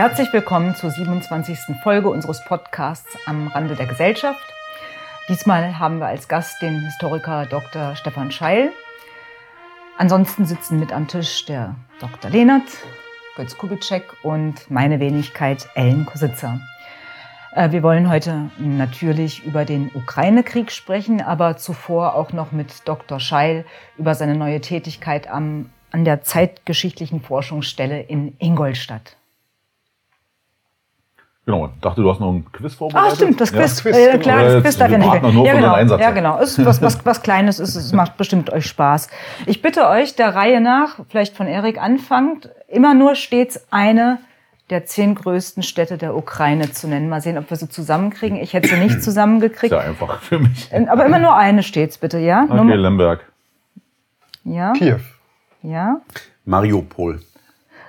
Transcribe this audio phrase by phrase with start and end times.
[0.00, 1.76] Herzlich willkommen zur 27.
[1.82, 4.40] Folge unseres Podcasts Am Rande der Gesellschaft.
[5.28, 7.94] Diesmal haben wir als Gast den Historiker Dr.
[7.96, 8.72] Stefan Scheil.
[9.98, 12.30] Ansonsten sitzen mit am Tisch der Dr.
[12.30, 12.62] Lehnert,
[13.36, 16.60] Götz Kubitschek und meine Wenigkeit Ellen Kositzer.
[17.54, 23.20] Äh, wir wollen heute natürlich über den Ukraine-Krieg sprechen, aber zuvor auch noch mit Dr.
[23.20, 23.66] Scheil
[23.98, 29.19] über seine neue Tätigkeit am, an der zeitgeschichtlichen Forschungsstelle in Ingolstadt.
[31.46, 33.12] Genau, ich dachte, du hast noch ein Quiz vorbereitet.
[33.12, 33.82] Ah, stimmt, das Quiz.
[33.84, 33.90] Ja.
[33.90, 35.22] Äh, klar, das Quiz darf ja nicht.
[35.34, 35.72] Nur ja, genau.
[35.72, 36.00] Einsatz.
[36.00, 36.38] Ja, genau.
[36.38, 39.08] Es ist was, was, was Kleines, ist, es macht bestimmt euch Spaß.
[39.46, 44.18] Ich bitte euch, der Reihe nach, vielleicht von Erik anfangt, immer nur stets eine
[44.68, 47.08] der zehn größten Städte der Ukraine zu nennen.
[47.08, 48.38] Mal sehen, ob wir sie zusammenkriegen.
[48.38, 49.72] Ich hätte sie nicht zusammengekriegt.
[49.72, 50.70] Ist ja einfach für mich.
[50.88, 52.44] Aber immer nur eine stets, bitte, ja?
[52.44, 53.24] Okay, Nummer- Lemberg.
[54.44, 54.98] ja, Kiew.
[55.62, 56.00] ja.
[56.44, 57.20] Mariupol.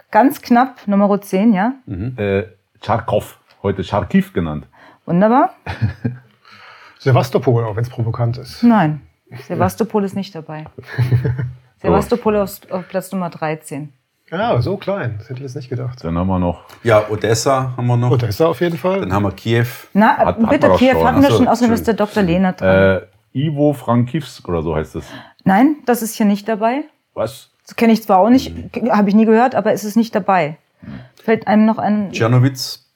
[0.10, 1.74] Ganz knapp, Nummer 10, ja?
[2.18, 2.44] Äh,
[2.84, 4.68] Charkow, heute Charkiw genannt.
[5.06, 5.54] Wunderbar.
[7.00, 8.64] Sevastopol, auch wenn es provokant ist.
[8.64, 9.02] Nein,
[9.48, 10.66] Sevastopol ist nicht dabei.
[11.82, 13.92] Sevastopol auf, auf Platz Nummer 13.
[14.30, 15.16] Ja, so klein.
[15.18, 16.02] Das hätte ich jetzt nicht gedacht.
[16.04, 18.12] Dann haben wir noch Ja, Odessa haben wir noch.
[18.12, 19.02] Odessa auf jeden Fall.
[19.02, 19.66] Dann haben wir Kiew.
[19.94, 21.06] Na, Hat- hat bitte, doch Kiew schon.
[21.08, 22.24] hatten wir schon, außerdem ist der Dr.
[22.24, 23.02] Lehner dran.
[23.02, 23.02] äh,
[23.34, 25.06] Ivo Frankivsk oder so heißt es.
[25.44, 26.84] Nein, das ist hier nicht dabei.
[27.14, 27.50] Was?
[27.66, 28.54] Das kenne ich zwar auch nicht,
[28.90, 30.58] habe ich nie gehört, aber es ist nicht dabei.
[31.22, 32.12] Fällt einem noch ein.
[32.12, 32.90] Tschernowitz.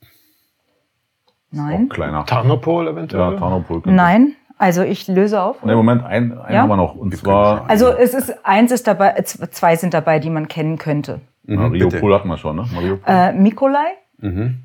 [1.56, 1.88] Nein.
[1.90, 2.26] Auch kleiner.
[2.26, 3.34] Tarnopol eventuell.
[3.34, 3.82] Ja, Tarnopol.
[3.86, 4.36] Nein.
[4.58, 5.64] Also ich löse auf.
[5.64, 6.62] Ne, Moment, ein, einen Ja?
[6.62, 6.96] haben wir noch.
[6.96, 11.20] Und zwar Also es ist eins ist dabei, zwei sind dabei, die man kennen könnte.
[11.44, 12.14] Mariupol bitte.
[12.16, 12.66] hatten wir schon, ne?
[12.74, 13.00] Mariupol.
[13.14, 13.86] Äh, Mikolai,
[14.20, 14.62] Mhm.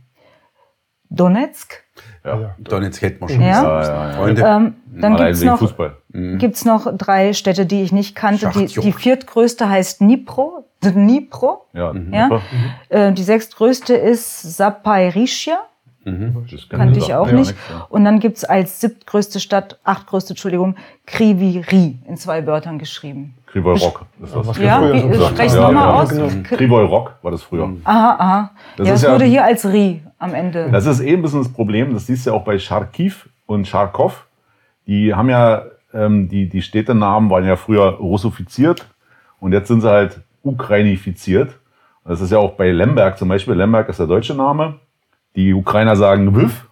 [1.12, 1.83] Donetsk.
[2.24, 2.55] ja.
[2.58, 3.62] Donetsk hätten wir schon Ja.
[3.62, 4.16] Ja, ja, ja.
[4.16, 4.42] Freunde.
[4.42, 5.96] Ähm, dann Allein gibt's wegen noch, Fußball.
[6.38, 8.48] gibt's noch drei Städte, die ich nicht kannte.
[8.55, 10.66] Die, die viertgrößte heißt Dnipro.
[10.84, 11.66] Dnipro.
[11.72, 12.24] Ja, Ja.
[12.28, 12.41] super.
[12.91, 15.58] Äh, die sechstgrößte ist Saporischschja.
[16.50, 17.54] Das Kannte ich auch Ja, nicht.
[17.70, 17.86] ja.
[17.88, 20.76] Und dann gibt's als siebtgrößte Stadt, achtgrößte, Entschuldigung,
[21.06, 23.34] Kriviri in zwei Wörtern geschrieben.
[23.46, 24.58] Krivoy Rock ist das.
[24.58, 26.08] Ja, wie, so sprech's Ja, nochmal ja, aus.
[26.10, 26.26] genau.
[26.26, 27.68] Kri- Krivoy Rock war das früher.
[27.84, 28.50] Aha, aha.
[28.76, 30.70] Das ja, es ja- wurde hier als Ri am Ende.
[30.70, 31.92] Das ist eh ein bisschen das Problem.
[31.92, 33.12] Das siehst du ja auch bei Charkiw
[33.46, 34.24] und Charkow.
[34.86, 38.86] Die haben ja, ähm, die, die Städtenamen waren ja früher russifiziert
[39.40, 41.54] und jetzt sind sie halt ukrainifiziert.
[42.04, 43.54] Das ist ja auch bei Lemberg zum Beispiel.
[43.54, 44.77] Lemberg ist der deutsche Name.
[45.36, 46.67] Die Ukrainer sagen Wiff.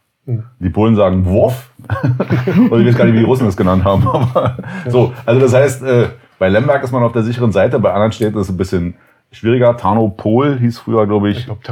[0.60, 1.70] Die Polen sagen Wof.
[2.70, 4.06] und ich weiß gar nicht, wie die Russen das genannt haben.
[4.12, 4.58] Aber
[4.88, 6.08] so, also das heißt, äh,
[6.38, 8.94] bei Lemberg ist man auf der sicheren Seite, bei anderen Städten ist es ein bisschen
[9.32, 9.76] schwieriger.
[9.76, 11.44] Tarnopol hieß früher, glaube Ich ich.
[11.46, 11.62] glaube,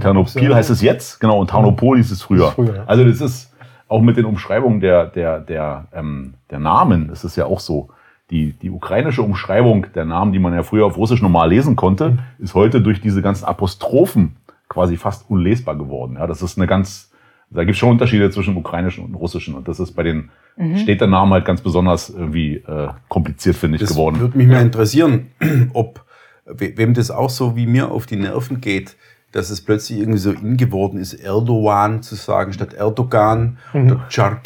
[0.00, 0.42] Tarnopil.
[0.44, 0.54] sagen.
[0.54, 2.54] heißt es jetzt, genau, und Tarnopol hieß es früher.
[2.56, 2.80] Das ist.
[2.88, 3.52] Also das ist
[3.88, 7.90] auch mit den Umschreibungen der, der, der, ähm, der Namen, ist es ja auch so.
[8.30, 12.18] Die, die ukrainische Umschreibung der Namen, die man ja früher auf Russisch normal lesen konnte,
[12.38, 14.36] ist heute durch diese ganzen Apostrophen
[14.70, 16.16] quasi fast unlesbar geworden.
[16.18, 17.10] Ja, das ist eine ganz,
[17.50, 19.54] da gibt es schon Unterschiede zwischen ukrainischen und russischen.
[19.54, 20.30] Und das ist bei den
[20.76, 24.20] Städtenamen halt ganz besonders irgendwie äh, kompliziert, finde ich, Das geworden.
[24.20, 25.26] würde mich mal interessieren,
[25.74, 26.04] ob
[26.46, 28.96] we- wem das auch so wie mir auf die Nerven geht,
[29.32, 34.40] dass es plötzlich irgendwie so in geworden ist, Erdogan zu sagen statt Erdogan oder Char-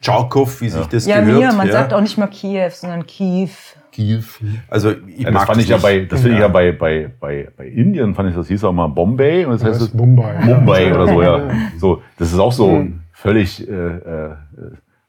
[0.00, 1.38] Charkow, wie sich das ja, gehört.
[1.40, 1.72] mir, man ja.
[1.72, 3.50] sagt auch nicht mehr Kiew, sondern Kiew.
[3.94, 4.22] Kiew.
[4.68, 7.08] Also ich Ja, das mag fand ich ja bei, das finde ich ja bei, bei,
[7.20, 9.88] bei, bei Indien, fand ich, das hieß auch mal Bombay und das Das heißt ist
[9.88, 10.34] es Mumbai.
[10.44, 10.94] Mumbai Ja.
[10.94, 11.38] oder so, ja.
[11.38, 11.50] Ja.
[11.78, 14.30] So, das ist auch so völlig, äh, äh,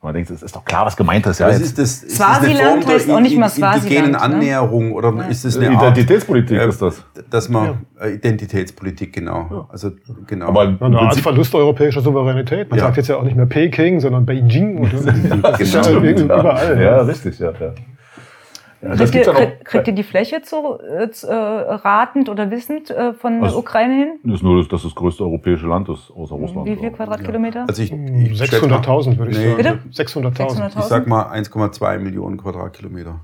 [0.02, 1.40] man denkt, es ist doch klar, was gemeint ist.
[1.40, 2.04] Ja, ist das?
[2.04, 4.22] Ist das eine Swasiland heißt auch nicht mal in- indigenen ne?
[4.22, 7.04] Annäherung oder ist das eine Art, Identitätspolitik äh, ist das.
[7.32, 9.90] dass man äh, Identitätspolitik genau, also
[10.28, 10.50] genau.
[10.50, 12.70] Aber im Ja, Eine Art Verlust europäischer Souveränität.
[12.70, 12.86] Man Ja.
[12.86, 14.78] sagt jetzt ja auch nicht mehr Peking, sondern Beijing.
[14.78, 14.94] Und
[15.44, 16.80] das ist ja überall.
[16.80, 17.52] ja, richtig, ja.
[18.86, 18.92] Ja.
[18.92, 19.64] ja das Kriegt ihr, ja noch.
[19.64, 23.56] kriegt, ihr die Fläche zu, äh, zu, äh, ratend oder wissend äh, von der Was?
[23.56, 24.20] Ukraine hin?
[24.24, 26.68] Das ist nur das, das, ist das größte europäische Land ist, außer Russland.
[26.68, 26.92] Wie viel.
[26.92, 27.66] Quadratkilometer?
[27.68, 29.58] also ich, ich schätze mal- 600.000 würde ich Nee, sagen.
[29.58, 29.80] Bitte?
[30.04, 30.36] 600.000.
[30.38, 30.80] 600.000?
[30.80, 33.20] Ich sag mal 1,2 Millionen Quadratkilometer.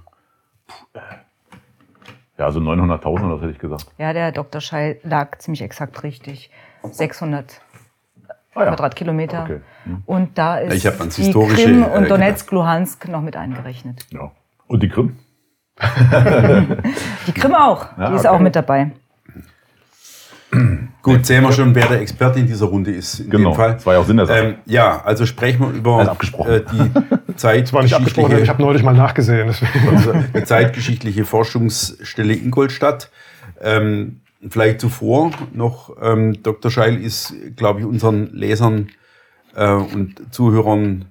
[2.38, 3.86] Ja, also 900.000, das hätte ich gesagt.
[3.98, 4.62] Ja, der Dr.
[4.62, 6.50] Schei lag ziemlich exakt richtig.
[6.84, 7.62] 600
[8.54, 8.70] Ah, ja.
[8.70, 9.44] Quadratkilometer.
[9.44, 9.62] Okay.
[9.86, 10.04] Hm.
[10.06, 13.38] Und da ist Ich hab ans die historische, Krim äh, und Donetsk, Luhansk noch mit
[13.38, 14.06] eingerechnet.
[14.12, 14.32] Ja.
[14.68, 15.18] Und die Krim?
[17.28, 17.86] Die Krim auch.
[17.98, 18.28] Ja, die ist okay.
[18.30, 18.92] auch mit dabei.
[21.02, 23.22] Gut, sehen wir schon, wer der Experte in dieser Runde ist.
[23.22, 23.74] In Genau, dem Fall.
[23.74, 24.40] das war ja auch Sinn der Sache.
[24.40, 26.52] Ähm, ja, also sprechen wir über abgesprochen.
[26.52, 27.64] äh, die Zeit.
[27.64, 29.48] Das war nicht abgesprochen, ich habe neulich mal nachgesehen.
[29.48, 29.90] Deswegen.
[29.96, 33.10] also die zeitgeschichtliche Forschungsstelle Ingolstadt.
[33.62, 36.70] Ähm, vielleicht zuvor noch, ähm, Dr.
[36.70, 38.90] Scheil ist, glaube ich, unseren Lesern
[39.56, 41.06] äh, und Zuhörern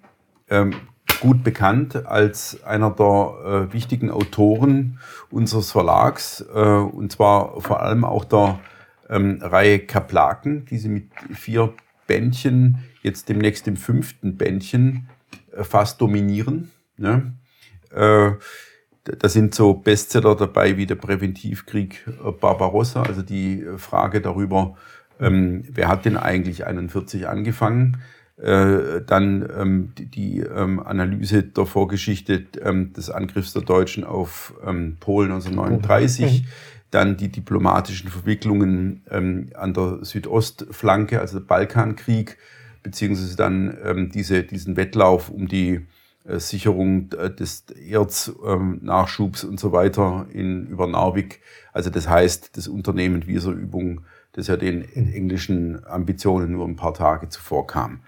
[0.51, 0.75] ähm,
[1.21, 4.99] gut bekannt als einer der äh, wichtigen Autoren
[5.31, 8.59] unseres Verlags äh, und zwar vor allem auch der
[9.09, 11.73] ähm, Reihe Kaplaken, die sie mit vier
[12.07, 15.09] Bändchen, jetzt demnächst im fünften Bändchen,
[15.53, 16.71] äh, fast dominieren.
[16.97, 17.35] Ne?
[17.91, 18.33] Äh,
[19.05, 24.77] da sind so Bestseller dabei wie der Präventivkrieg äh, Barbarossa, also die äh, Frage darüber,
[25.21, 27.99] ähm, wer hat denn eigentlich 41 angefangen?
[28.43, 34.55] Äh, dann ähm, die, die ähm, Analyse der Vorgeschichte ähm, des Angriffs der Deutschen auf
[34.67, 36.47] ähm, Polen 1939, mhm.
[36.91, 42.39] dann die diplomatischen Verwicklungen ähm, an der Südostflanke, also der Balkankrieg,
[42.83, 45.83] beziehungsweise dann ähm, diese, diesen Wettlauf um die
[46.25, 51.41] äh, Sicherung äh, des Erznachschubs ähm, und so weiter in, über Narvik.
[51.75, 54.01] Also das heißt, das Unternehmen Wieserübung,
[54.33, 58.01] das ja den englischen Ambitionen nur ein paar Tage zuvor kam.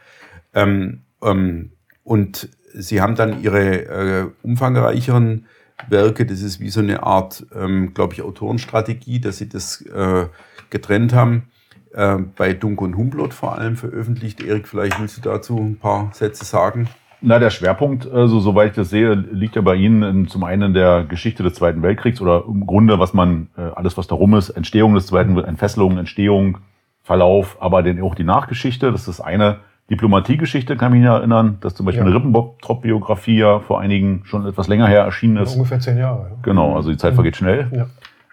[0.55, 1.73] Ähm, ähm,
[2.05, 5.47] und sie haben dann ihre äh, umfangreicheren
[5.89, 10.27] Werke, das ist wie so eine Art, ähm, glaube ich, Autorenstrategie, dass sie das äh,
[10.71, 11.45] getrennt haben,
[11.93, 14.43] äh, bei Dunk und Humblot vor allem veröffentlicht.
[14.43, 16.89] Erik, vielleicht willst du dazu ein paar Sätze sagen?
[17.25, 20.63] Na, der Schwerpunkt, also, soweit ich das sehe, liegt ja bei Ihnen in, zum einen
[20.63, 24.35] in der Geschichte des Zweiten Weltkriegs oder im Grunde, was man, äh, alles was darum
[24.35, 26.59] ist, Entstehung des Zweiten, Entfesselung, Entstehung,
[27.05, 29.61] Verlauf, aber den, auch die Nachgeschichte, das ist eine
[29.91, 32.07] Diplomatiegeschichte, kann ich mich erinnern, dass zum Beispiel ja.
[32.07, 35.55] eine Rippentrop-Biografie ja vor einigen, schon etwas länger her erschienen ist.
[35.55, 36.31] ungefähr zehn Jahre.
[36.31, 36.37] Ja.
[36.43, 37.17] Genau, also die Zeit mhm.
[37.17, 37.89] vergeht schnell.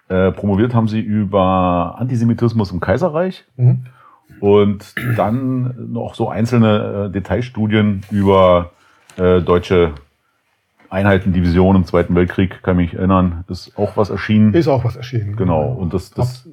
[0.07, 3.45] Äh, promoviert haben sie über Antisemitismus im Kaiserreich.
[3.57, 3.85] Mhm.
[4.39, 8.71] Und dann noch so einzelne äh, Detailstudien über
[9.17, 9.93] äh, deutsche
[10.89, 14.53] Einheiten, Division im Zweiten Weltkrieg, kann mich erinnern, ist auch was erschienen.
[14.53, 15.35] Ist auch was erschienen.
[15.35, 15.73] Genau.
[15.73, 16.47] Und das, das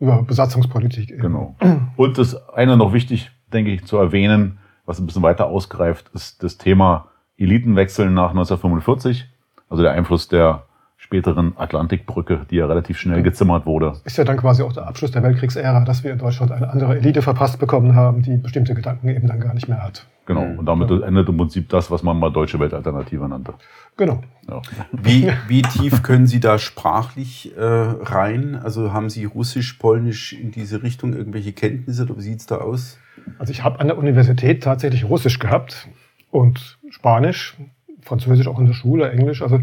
[0.00, 1.10] über Besatzungspolitik.
[1.10, 1.20] Eben.
[1.20, 1.56] Genau.
[1.96, 6.42] Und das eine noch wichtig, denke ich, zu erwähnen, was ein bisschen weiter ausgreift, ist
[6.42, 7.08] das Thema
[7.38, 9.26] Elitenwechsel nach 1945.
[9.68, 10.64] Also der Einfluss der
[11.06, 13.92] späteren Atlantikbrücke, die ja relativ schnell gezimmert wurde.
[14.04, 16.96] Ist ja dann quasi auch der Abschluss der Weltkriegsära, dass wir in Deutschland eine andere
[16.96, 20.04] Elite verpasst bekommen haben, die bestimmte Gedanken eben dann gar nicht mehr hat.
[20.26, 21.06] Genau, und damit ja.
[21.06, 23.54] endet im Prinzip das, was man mal deutsche Weltalternative nannte.
[23.96, 24.20] Genau.
[24.48, 24.60] Ja.
[24.90, 28.56] Wie, wie tief können Sie da sprachlich äh, rein?
[28.56, 32.56] Also haben Sie Russisch, Polnisch in diese Richtung irgendwelche Kenntnisse oder wie sieht es da
[32.56, 32.98] aus?
[33.38, 35.88] Also ich habe an der Universität tatsächlich Russisch gehabt
[36.32, 37.56] und Spanisch,
[38.02, 39.42] Französisch auch in der Schule, Englisch.
[39.42, 39.60] Also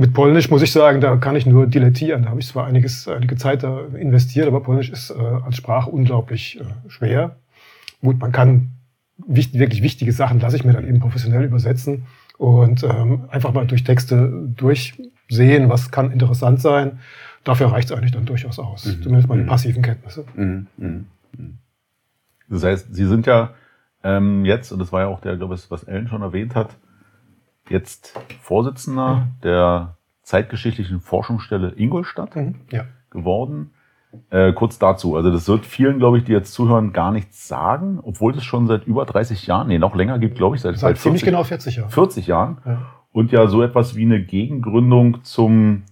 [0.00, 2.22] mit Polnisch muss ich sagen, da kann ich nur dilettieren.
[2.22, 5.90] Da habe ich zwar einiges, einige Zeit da investiert, aber Polnisch ist äh, als Sprache
[5.90, 7.36] unglaublich äh, schwer.
[8.00, 8.70] Gut, man kann
[9.18, 12.06] wichtig, wirklich wichtige Sachen, lasse ich mir dann eben professionell übersetzen
[12.38, 17.00] und ähm, einfach mal durch Texte durchsehen, was kann interessant sein.
[17.44, 18.86] Dafür reicht es eigentlich dann durchaus aus.
[18.86, 19.02] Mhm.
[19.02, 19.48] Zumindest mal die mhm.
[19.48, 20.24] passiven Kenntnisse.
[20.34, 20.66] Mhm.
[20.78, 21.06] Mhm.
[21.36, 21.58] mhm.
[22.48, 23.50] Das heißt, Sie sind ja
[24.02, 26.70] ähm, jetzt, und das war ja auch der, glaube ich, was Ellen schon erwähnt hat,
[27.70, 29.40] jetzt Vorsitzender mhm.
[29.42, 32.56] der zeitgeschichtlichen Forschungsstelle Ingolstadt mhm.
[32.70, 32.84] ja.
[33.10, 33.70] geworden.
[34.30, 38.00] Äh, kurz dazu, also das wird vielen, glaube ich, die jetzt zuhören, gar nichts sagen,
[38.02, 40.96] obwohl es schon seit über 30 Jahren, nee, noch länger gibt, glaube ich, seit, seit,
[40.96, 41.90] seit 40, genau 40 Jahren.
[41.90, 42.58] 40 Jahren.
[42.66, 42.86] Ja.
[43.12, 45.84] Und ja so etwas wie eine Gegengründung zum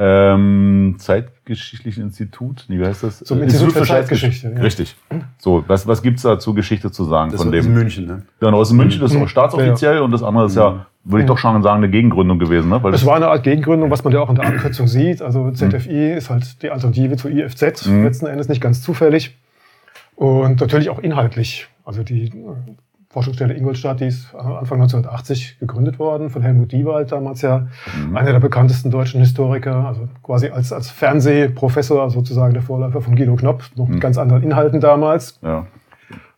[0.00, 3.18] ähm, Zeitgeschichtlichen Institut, nee, wie heißt das?
[3.18, 4.52] Zum Institut, für, für Zeitgeschichte.
[4.54, 4.60] Ja.
[4.60, 4.94] Richtig.
[5.38, 7.32] So, was, was gibt's da zur Geschichte zu sagen?
[7.32, 7.60] Das von dem?
[7.60, 8.22] ist in München, ne?
[8.38, 9.28] Genau, das ist in München, das ist auch mhm.
[9.28, 10.00] staatsoffiziell ja.
[10.02, 10.80] und das andere ist ja, mhm.
[11.10, 12.68] Würde ich doch schon sagen, eine Gegengründung gewesen.
[12.68, 12.82] Ne?
[12.82, 15.22] Weil es war eine Art Gegengründung, was man ja auch in der Abkürzung sieht.
[15.22, 16.16] Also ZFI mhm.
[16.18, 18.04] ist halt die Alternative zu IFZ, mhm.
[18.04, 19.36] letzten Endes nicht ganz zufällig.
[20.16, 21.68] Und natürlich auch inhaltlich.
[21.84, 22.30] Also die
[23.10, 28.14] Forschungsstelle Ingolstadt, die ist Anfang 1980 gegründet worden, von Helmut Diewald, damals ja mhm.
[28.16, 33.34] einer der bekanntesten deutschen Historiker, also quasi als, als Fernsehprofessor, sozusagen der Vorläufer von Guido
[33.36, 34.00] Knopp, noch mit mhm.
[34.00, 35.38] ganz anderen Inhalten damals.
[35.42, 35.66] Ja.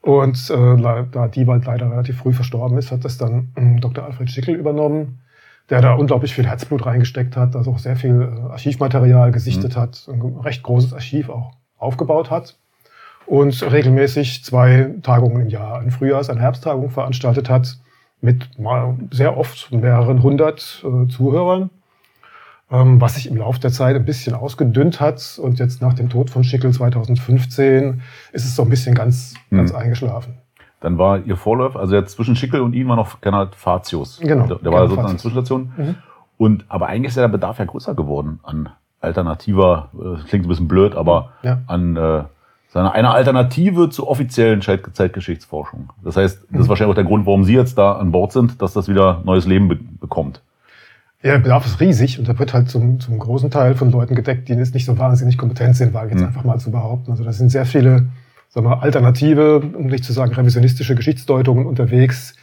[0.02, 4.04] Und äh, da Diewald leider relativ früh verstorben ist, hat das dann äh, Dr.
[4.04, 5.21] Alfred Schickel übernommen,
[5.69, 9.80] der da unglaublich viel Herzblut reingesteckt hat, also auch sehr viel äh, Archivmaterial gesichtet mhm.
[9.80, 12.57] hat, ein recht großes Archiv auch aufgebaut hat
[13.26, 17.78] und regelmäßig zwei Tagungen im Jahr, eine Frühjahrs-, eine Herbsttagung veranstaltet hat,
[18.21, 21.71] mit mal sehr oft mehreren hundert äh, Zuhörern,
[22.71, 25.39] ähm, was sich im Laufe der Zeit ein bisschen ausgedünnt hat.
[25.43, 29.59] Und jetzt nach dem Tod von Schickel 2015 ist es so ein bisschen ganz, hm.
[29.59, 30.35] ganz eingeschlafen.
[30.81, 34.19] Dann war Ihr Vorläufer, also jetzt zwischen Schickel und Ihnen war noch Gernot Fatius.
[34.21, 34.47] Genau.
[34.47, 35.73] Der, der war sozusagen eine Zwischenstation.
[35.77, 35.95] Mhm.
[36.39, 40.49] Und, aber eigentlich ist ja der Bedarf ja größer geworden an alternativer, äh, klingt ein
[40.49, 41.59] bisschen blöd, aber ja.
[41.67, 42.23] an äh,
[42.73, 45.91] sondern eine Alternative zur offiziellen Zeitgeschichtsforschung.
[46.05, 48.62] Das heißt, das ist wahrscheinlich auch der Grund, warum Sie jetzt da an Bord sind,
[48.62, 50.41] dass das wieder neues Leben be bekommt.
[51.23, 54.15] Ja, der Bedarf ist riesig und da wird halt zum, zum großen Teil von Leuten
[54.15, 56.29] gedeckt, die jetzt nicht so wahnsinnig kompetent sind, wage ich jetzt mhm.
[56.29, 57.11] einfach mal zu behaupten.
[57.11, 58.09] Also da sind sehr viele
[58.50, 62.35] sagen wir, alternative, um nicht zu sagen revisionistische Geschichtsdeutungen unterwegs,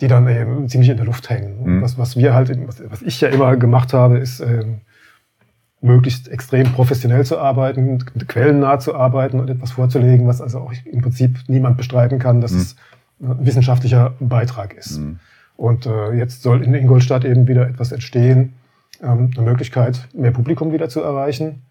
[0.00, 1.78] die dann eben ziemlich in der Luft hängen.
[1.78, 1.82] Mhm.
[1.82, 4.82] Was, was wir halt, was, was ich ja immer gemacht habe, ist ähm,
[5.80, 11.02] möglichst extrem professionell zu arbeiten, quellennah zu arbeiten und etwas vorzulegen, was also auch im
[11.02, 12.58] Prinzip niemand bestreiten kann, dass mhm.
[12.58, 12.76] es
[13.20, 15.00] ein wissenschaftlicher Beitrag ist.
[15.56, 18.54] Und äh, jetzt soll in Ingolstadt eben wieder etwas entstehen,
[19.02, 21.62] ähm, eine Möglichkeit, mehr Publikum wieder zu erreichen,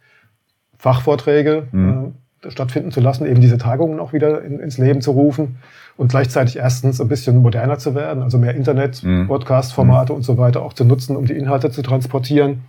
[0.78, 2.14] Fachvorträge mhm.
[2.44, 5.58] äh, stattfinden zu lassen, eben diese Tagungen auch wieder in, ins Leben zu rufen
[5.98, 9.28] und gleichzeitig erstens ein bisschen moderner zu werden, also mehr Internet, mhm.
[9.28, 10.18] Podcast-Formate mhm.
[10.18, 12.64] und so weiter auch zu nutzen, um die Inhalte zu transportieren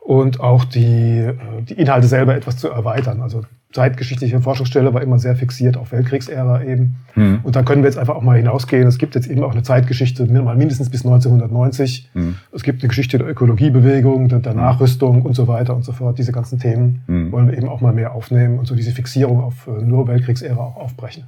[0.00, 3.22] und auch die, äh, die Inhalte selber etwas zu erweitern.
[3.22, 3.42] Also
[3.76, 6.96] zeitgeschichtliche Forschungsstelle war immer sehr fixiert auf Weltkriegsära eben.
[7.14, 7.40] Mhm.
[7.42, 8.86] Und da können wir jetzt einfach auch mal hinausgehen.
[8.88, 12.10] Es gibt jetzt eben auch eine Zeitgeschichte, mal mindestens bis 1990.
[12.14, 12.36] Mhm.
[12.52, 14.60] Es gibt eine Geschichte der Ökologiebewegung, der, der hm.
[14.60, 16.16] Nachrüstung und so weiter und so fort.
[16.16, 17.32] Diese ganzen Themen mhm.
[17.32, 20.58] wollen wir eben auch mal mehr aufnehmen und so diese Fixierung auf äh, nur Weltkriegsära
[20.58, 21.24] auch aufbrechen.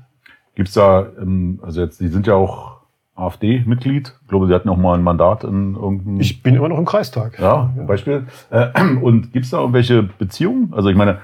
[0.54, 2.78] Gibt's da, ähm, also jetzt, die sind ja auch
[3.14, 4.14] AfD-Mitglied.
[4.22, 6.20] Ich glaube, Sie hatten auch mal ein Mandat in irgendeinem.
[6.20, 7.38] Ich bin immer noch im Kreistag.
[7.38, 7.82] Ja, ja.
[7.84, 8.26] Beispiel.
[8.48, 8.68] Äh,
[9.02, 10.72] und gibt es da irgendwelche Beziehungen?
[10.72, 11.18] Also ich meine,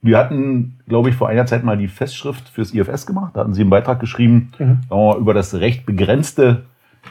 [0.00, 3.32] wir hatten, glaube ich, vor einer Zeit mal die Festschrift fürs IFS gemacht.
[3.34, 4.80] Da hatten Sie einen Beitrag geschrieben mhm.
[4.90, 6.64] über das recht begrenzte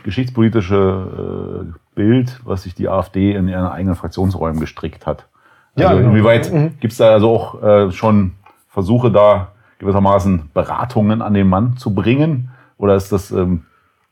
[0.03, 5.27] geschichtspolitische äh, Bild, was sich die AfD in ihren eigenen Fraktionsräumen gestrickt hat.
[5.75, 6.09] Also ja, genau.
[6.09, 6.71] inwieweit mhm.
[6.79, 8.33] gibt es da also auch äh, schon
[8.69, 12.49] Versuche, da gewissermaßen Beratungen an den Mann zu bringen?
[12.77, 13.63] Oder ist das ähm,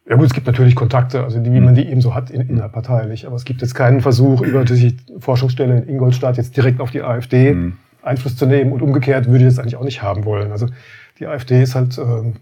[0.07, 2.41] ja gut, es gibt natürlich Kontakte, also die, wie man die eben so hat in,
[2.41, 3.25] innerparteilich.
[3.25, 7.01] Aber es gibt jetzt keinen Versuch, über die Forschungsstelle in Ingolstadt jetzt direkt auf die
[7.01, 7.77] AfD mhm.
[8.05, 8.71] Einfluss zu nehmen.
[8.71, 10.51] Und umgekehrt würde ich das eigentlich auch nicht haben wollen.
[10.51, 10.67] Also
[11.19, 12.33] die AfD ist halt ähm,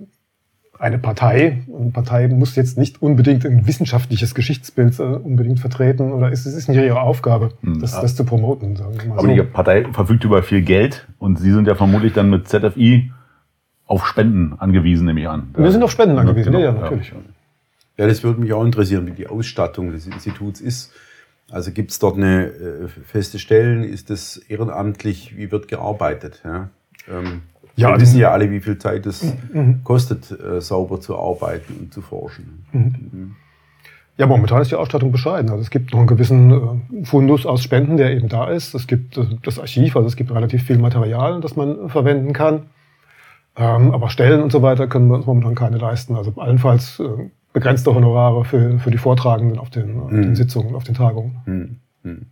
[0.78, 1.64] eine Partei.
[1.68, 6.12] Und eine Partei muss jetzt nicht unbedingt ein wissenschaftliches Geschichtsbild äh, unbedingt vertreten.
[6.12, 7.80] Oder ist, es ist nicht ihre Aufgabe, mhm.
[7.80, 8.76] das, das zu promoten.
[8.76, 9.34] Sagen wir mal Aber so.
[9.34, 11.08] die Partei verfügt über viel Geld.
[11.20, 13.12] Und Sie sind ja vermutlich dann mit ZFI
[13.86, 15.50] auf Spenden angewiesen, nehme ich an.
[15.56, 16.64] Wir sind auf Spenden angewiesen, genau.
[16.64, 17.10] ja, ja, natürlich.
[17.10, 17.18] Ja.
[17.98, 20.92] Ja, das würde mich auch interessieren, wie die Ausstattung des Instituts ist.
[21.54, 23.84] Also gibt es dort eine äh, feste Stellen?
[23.84, 25.38] Ist das ehrenamtlich?
[25.38, 26.42] Wie wird gearbeitet?
[26.44, 26.70] Ja,
[27.08, 27.44] ähm,
[27.76, 29.84] ja wir wissen ja alle, wie viel Zeit es mhm.
[29.84, 32.66] kostet, äh, sauber zu arbeiten und zu forschen.
[32.72, 32.80] Mhm.
[32.80, 33.36] Mhm.
[34.18, 35.52] Ja, momentan ist die Ausstattung bescheiden.
[35.52, 36.52] Also es gibt noch einen gewissen
[37.02, 38.74] äh, Fundus aus Spenden, der eben da ist.
[38.74, 42.64] Es gibt äh, das Archiv, also es gibt relativ viel Material, das man verwenden kann.
[43.56, 46.16] Ähm, aber Stellen und so weiter können wir uns momentan keine leisten.
[46.16, 50.36] Also allenfalls äh, begrenzte Honorare für, für die Vortragenden auf den, auf den hm.
[50.36, 51.38] Sitzungen, auf den Tagungen.
[51.46, 51.80] Mhm.
[52.04, 52.26] Mhm.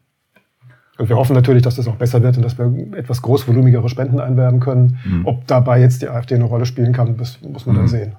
[0.97, 4.19] Und wir hoffen natürlich, dass das auch besser wird und dass wir etwas großvolumigere Spenden
[4.19, 4.99] einwerben können.
[5.03, 5.25] Mhm.
[5.25, 7.89] Ob dabei jetzt die AfD eine Rolle spielen kann, das muss man dann hm.
[7.89, 8.15] sehen.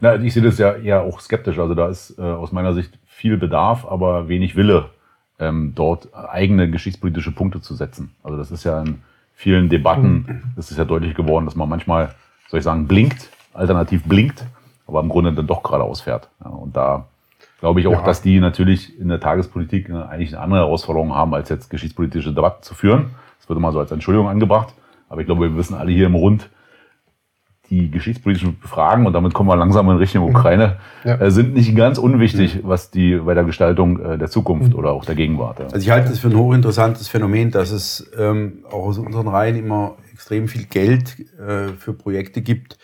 [0.00, 1.58] Na, ich sehe das ja eher auch skeptisch.
[1.58, 4.86] Also da ist äh, aus meiner Sicht viel Bedarf, aber wenig Wille,
[5.38, 8.10] ähm, dort eigene geschichtspolitische Punkte zu setzen.
[8.22, 8.98] Also das ist ja in
[9.34, 12.14] vielen Debatten, das ist ja deutlich geworden, dass man manchmal,
[12.48, 14.44] soll ich sagen, blinkt, alternativ blinkt
[14.86, 16.28] aber im Grunde dann doch geradeaus fährt.
[16.44, 17.06] Ja, und da
[17.60, 18.04] glaube ich auch, ja.
[18.04, 22.62] dass die natürlich in der Tagespolitik eigentlich eine andere Herausforderung haben, als jetzt geschichtspolitische Debatten
[22.62, 23.10] zu führen.
[23.38, 24.74] Das wird immer so als Entschuldigung angebracht.
[25.08, 26.50] Aber ich glaube, wir wissen alle hier im Rund,
[27.70, 30.28] die geschichtspolitischen Fragen, und damit kommen wir langsam in Richtung.
[30.28, 31.16] Ukraine, ja.
[31.16, 34.78] äh, sind nicht ganz unwichtig, was die bei der Gestaltung äh, der Zukunft mhm.
[34.78, 35.60] oder auch der Gegenwart.
[35.60, 39.56] Also ich halte es für ein hochinteressantes Phänomen, dass es ähm, auch aus unseren Reihen
[39.56, 42.78] immer extrem viel Geld äh, für Projekte gibt,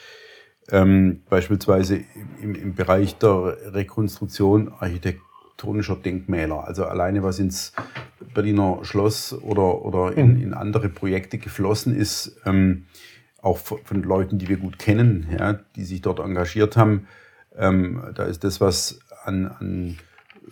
[0.70, 2.00] ähm, beispielsweise
[2.40, 6.66] im, im Bereich der Rekonstruktion architektonischer Denkmäler.
[6.66, 7.72] Also alleine was ins
[8.34, 10.42] Berliner Schloss oder, oder in, mhm.
[10.42, 12.86] in andere Projekte geflossen ist, ähm,
[13.40, 17.08] auch von Leuten, die wir gut kennen, ja, die sich dort engagiert haben.
[17.56, 19.98] Ähm, da ist das, was an, an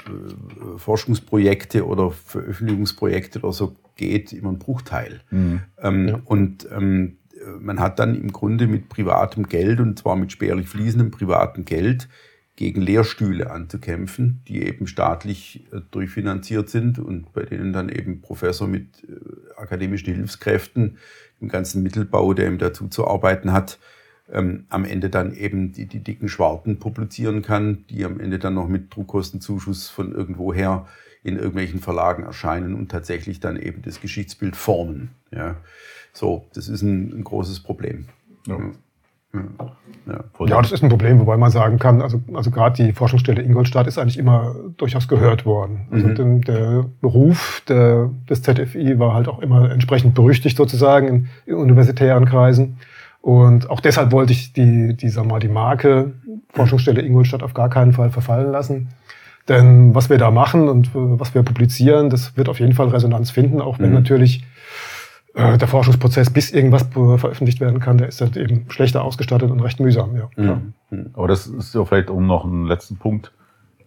[0.06, 5.20] äh, Forschungsprojekte oder Veröffentlichungsprojekte oder so geht, immer ein Bruchteil.
[5.30, 5.60] Mhm.
[5.78, 6.20] Ähm, ja.
[6.24, 7.18] Und ähm,
[7.58, 12.08] man hat dann im Grunde mit privatem Geld und zwar mit spärlich fließendem privatem Geld
[12.60, 18.68] gegen Lehrstühle anzukämpfen, die eben staatlich äh, durchfinanziert sind und bei denen dann eben Professor
[18.68, 20.98] mit äh, akademischen Hilfskräften
[21.40, 23.78] im ganzen Mittelbau, der ihm dazu zu arbeiten hat,
[24.30, 28.54] ähm, am Ende dann eben die, die dicken Schwarten publizieren kann, die am Ende dann
[28.54, 30.86] noch mit Druckkostenzuschuss von irgendwoher
[31.22, 35.10] in irgendwelchen Verlagen erscheinen und tatsächlich dann eben das Geschichtsbild formen.
[35.30, 35.56] Ja.
[36.12, 38.06] So, das ist ein, ein großes Problem.
[38.46, 38.58] Ja.
[39.32, 40.24] Ja.
[40.46, 40.60] ja.
[40.60, 43.96] das ist ein Problem, wobei man sagen kann, also, also gerade die Forschungsstelle Ingolstadt ist
[43.96, 45.86] eigentlich immer durchaus gehört worden.
[45.92, 46.14] Also mhm.
[46.16, 51.54] den, der Beruf der, des ZFI war halt auch immer entsprechend berüchtigt sozusagen in, in,
[51.54, 52.78] universitären Kreisen.
[53.20, 56.14] Und auch deshalb wollte ich die, die, sag mal, die Marke
[56.52, 58.88] Forschungsstelle Ingolstadt auf gar keinen Fall verfallen lassen.
[59.50, 62.88] Denn was wir da machen und äh, was wir publizieren, das wird auf jeden Fall
[62.88, 63.96] Resonanz finden, auch wenn mhm.
[63.96, 64.44] natürlich
[65.34, 69.58] äh, der Forschungsprozess, bis irgendwas veröffentlicht werden kann, der ist halt eben schlechter ausgestattet und
[69.58, 70.16] recht mühsam.
[70.16, 70.28] Ja.
[70.36, 70.72] Mhm.
[70.90, 71.10] mhm.
[71.14, 73.32] Aber das ist ja vielleicht um noch einen letzten Punkt.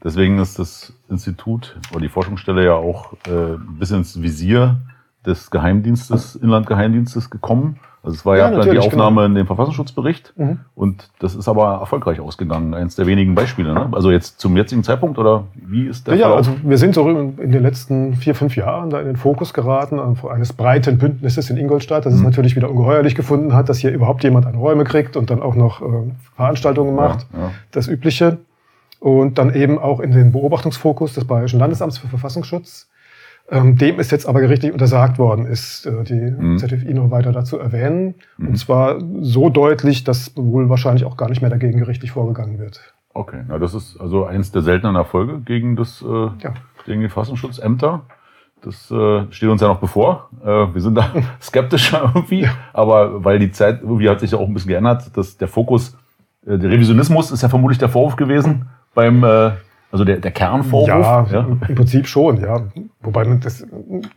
[0.04, 4.82] Deswegen ist das Institut oder die Forschungsstelle ja auch äh, bis ins Visier
[5.26, 7.80] des Geheimdienstes, Inlandgeheimdienstes gekommen.
[8.06, 9.26] Also es war ja, Ja, dann die natürlich, Aufnahme genau.
[9.28, 10.60] in dem Verfassungsschutzbericht Mhm.
[10.76, 12.74] und das ist aber erfolgreich ausgegangen.
[12.74, 13.74] Eines der wenigen Beispiele.
[13.74, 13.88] Ne?
[13.94, 16.38] Also jetzt zum jetzigen Zeitpunkt oder wie ist der Ja, Verlauf?
[16.40, 20.02] also wir sind so in den letzten vier, fünf Jahren da in den Fokus geraten
[20.30, 22.26] eines breiten Bündnisses in Ingolstadt, das es Mhm.
[22.26, 25.56] natürlich wieder ungeheuerlich gefunden hat, dass hier überhaupt jemand an Räume kriegt und dann auch
[25.56, 25.86] noch äh,
[26.36, 27.52] Veranstaltungen macht, Ja, ja.
[27.72, 28.40] das Übliche.
[29.00, 32.88] Und dann eben auch in den Beobachtungsfokus des Bayerischen Landesamts für Verfassungsschutz.
[33.52, 36.58] Ähm, dem ist jetzt aber gerichtlich untersagt worden ist, äh, die Mhm.
[36.58, 38.16] ZFI noch weiter dazu erwähnen.
[38.38, 38.48] Mhm.
[38.50, 42.80] Und zwar so deutlich, dass wohl wahrscheinlich auch gar nicht mehr dagegen gerichtlich vorgegangen wird.
[43.14, 46.06] Okay, na, das ist also eins der seltenen Erfolge gegen das äh,
[46.40, 46.54] Ja.
[46.86, 48.02] gegen die Verfassungsschutzämter.
[48.64, 50.30] Das äh, steht uns ja noch bevor.
[50.42, 54.48] Äh, wir sind da skeptischer irgendwie, aber weil die Zeit irgendwie hat sich ja auch
[54.48, 55.98] ein bisschen geändert, dass der Fokus,
[56.48, 59.52] äh, der Revisionismus ist ja vermutlich der Vorwurf gewesen beim, äh,
[59.94, 60.88] also der, der Kernvorwurf.
[60.88, 61.48] Ja, ja.
[61.70, 62.62] im Prinzip schon, ja.
[63.02, 63.66] Wobei man das,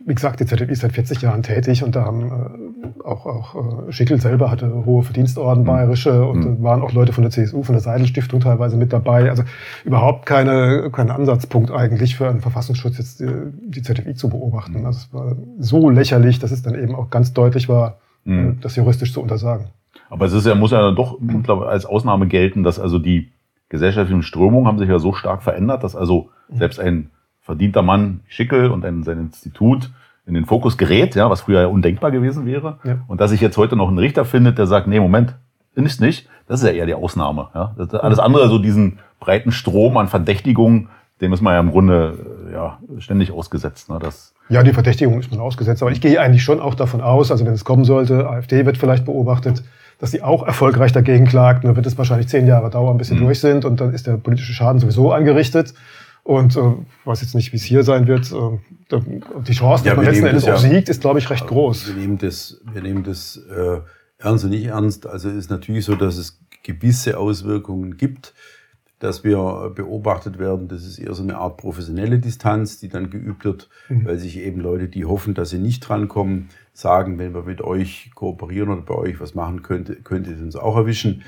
[0.05, 3.87] wie gesagt, die ZDF ist seit 40 Jahren tätig und da haben äh, auch, auch
[3.87, 6.63] äh, Schickel selber hatte hohe Verdienstorden bayerische und Mhm.
[6.63, 9.29] waren auch Leute von der CSU, von der Seidel-Stiftung teilweise mit dabei.
[9.29, 9.43] Also
[9.85, 13.27] überhaupt keine, kein Ansatzpunkt eigentlich für einen Verfassungsschutz jetzt die,
[13.67, 14.85] die ZDI zu beobachten.
[14.85, 18.39] Also es war so lächerlich, dass es dann eben auch ganz deutlich war, Mhm.
[18.49, 19.67] äh, das juristisch zu untersagen.
[20.09, 21.19] Aber es ist ja, muss ja dann doch
[21.67, 23.31] als Ausnahme gelten, dass also die
[23.69, 28.71] gesellschaftlichen Strömungen haben sich ja so stark verändert, dass also selbst ein verdienter Mann Schickel
[28.71, 29.89] und ein, sein Institut
[30.25, 32.79] in den Fokus gerät, ja, was früher ja undenkbar gewesen wäre.
[32.83, 32.99] Ja.
[33.07, 35.35] Und dass sich jetzt heute noch ein Richter findet, der sagt, nee, Moment,
[35.85, 37.49] ist nicht, das ist ja eher die Ausnahme.
[37.53, 37.75] Ja.
[37.99, 40.89] Alles andere, so diesen breiten Strom an Verdächtigungen,
[41.21, 43.89] dem ist man ja im Grunde äh, ja, ständig ausgesetzt.
[43.89, 43.99] Ne.
[43.99, 45.81] Das, Ja, die Verdächtigung ist man ausgesetzt.
[45.81, 48.77] Aber ich gehe eigentlich schon auch davon aus, also wenn es kommen sollte, AfD wird
[48.77, 49.63] vielleicht beobachtet,
[49.99, 51.63] dass sie auch erfolgreich dagegen klagt.
[51.63, 53.19] Dann wird es wahrscheinlich zehn Jahre dauern, bis sie Mhm.
[53.21, 53.65] durch sind.
[53.65, 55.73] Und dann ist der politische Schaden sowieso angerichtet.
[56.23, 56.61] Und äh,
[57.05, 58.31] weiß jetzt nicht, wie es hier sein wird.
[58.31, 58.99] Äh,
[59.47, 61.29] die Chance, Ja, dass man wir letzten Endes das auch ja- siegt, ist, glaube ich,
[61.29, 61.87] recht groß.
[61.87, 63.79] Wir nehmen das, wir nehmen das äh,
[64.17, 65.07] ernst und nicht ernst.
[65.07, 68.33] Also es ist natürlich so, dass es gewisse Auswirkungen gibt,
[68.99, 70.67] dass wir beobachtet werden.
[70.67, 74.05] Das ist eher so eine Art professionelle Distanz, die dann geübt wird, Mhm.
[74.05, 78.11] weil sich eben Leute, die hoffen, dass sie nicht drankommen, sagen, wenn wir mit euch
[78.15, 81.23] kooperieren oder bei euch was machen könnte, könnte es uns auch erwischen.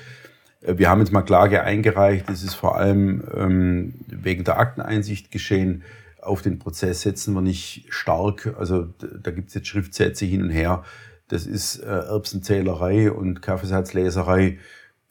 [0.61, 2.27] Äh, Wir haben jetzt mal Klage eingereicht.
[2.29, 5.83] Das ist vor allem ähm, wegen der Akteneinsicht geschehen.
[6.21, 8.55] Auf den Prozess setzen wir nicht stark.
[8.59, 8.87] Also
[9.23, 10.83] da gibt es jetzt Schriftsätze hin und her.
[11.29, 14.57] Das ist äh, Erbsenzählerei und Kaffeesatzleserei.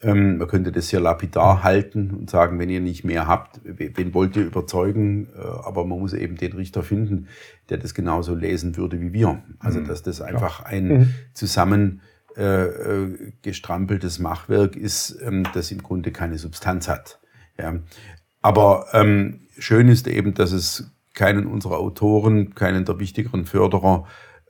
[0.00, 3.90] Ähm, man könnte das hier lapidar halten und sagen, wenn ihr nicht mehr habt, we-
[3.94, 5.26] wen wollt ihr überzeugen?
[5.36, 7.26] Äh, aber man muss eben den Richter finden,
[7.68, 9.42] der das genauso lesen würde wie wir.
[9.58, 11.14] Also dass das einfach ein Mhm.
[11.34, 12.00] zusammen
[12.36, 17.18] äh, äh, gestrampeltes Machwerk ist, ähm, das im Grunde keine Substanz hat.
[17.58, 17.80] Ja.
[18.40, 24.06] Aber ähm, schön ist eben, dass es keinen unserer Autoren, keinen der wichtigeren Förderer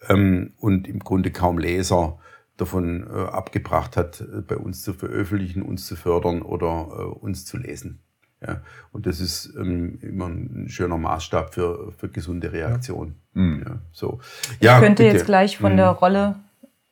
[0.06, 2.18] ähm, und im Grunde kaum Leser
[2.58, 7.46] davon äh, abgebracht hat, äh, bei uns zu veröffentlichen, uns zu fördern oder äh, uns
[7.46, 8.00] zu lesen.
[8.46, 8.60] Ja.
[8.92, 13.14] Und das ist ähm, immer ein schöner Maßstab für, für gesunde Reaktion.
[13.32, 13.64] Mhm.
[13.66, 14.20] Ja, so.
[14.60, 15.16] ja, ich könnte bitte.
[15.16, 15.76] jetzt gleich von Mhm.
[15.78, 16.36] der Rolle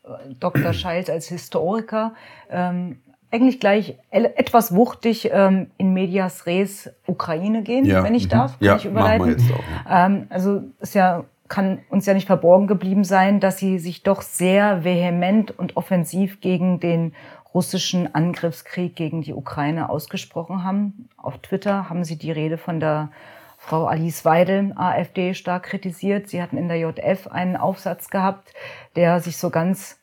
[0.04, 0.72] äh, Dr.
[0.72, 2.14] Scheils als Historiker
[2.50, 3.00] ähm,
[3.32, 8.02] eigentlich gleich etwas wuchtig ähm, in Medias Res Ukraine gehen, Ja.
[8.04, 8.30] wenn ich Mhm.
[8.30, 8.58] darf.
[8.58, 9.28] Kann Ja, ich machen wir überleiten?
[9.28, 9.90] jetzt auch.
[9.90, 14.22] Ähm, also ist ja kann uns ja nicht verborgen geblieben sein, dass sie sich doch
[14.22, 17.14] sehr vehement und offensiv gegen den
[17.54, 21.08] russischen Angriffskrieg gegen die Ukraine ausgesprochen haben.
[21.16, 23.10] Auf Twitter haben sie die Rede von der
[23.56, 26.28] Frau Alice Weidel, AfD, stark kritisiert.
[26.28, 28.52] Sie hatten in der JF einen Aufsatz gehabt,
[28.94, 29.98] der sich so ganz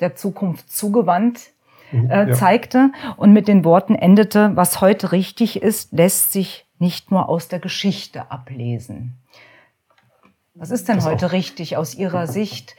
[0.00, 1.50] der Zukunft zugewandt
[1.92, 2.32] äh, ja.
[2.32, 7.48] zeigte und mit den Worten endete, was heute richtig ist, lässt sich nicht nur aus
[7.48, 9.18] der Geschichte ablesen.
[10.54, 11.32] Was ist denn Das heute auch.
[11.32, 12.76] richtig aus Ihrer Sicht,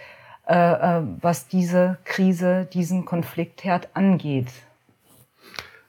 [0.48, 4.48] äh, äh, was diese Krise, diesen Konfliktherd angeht?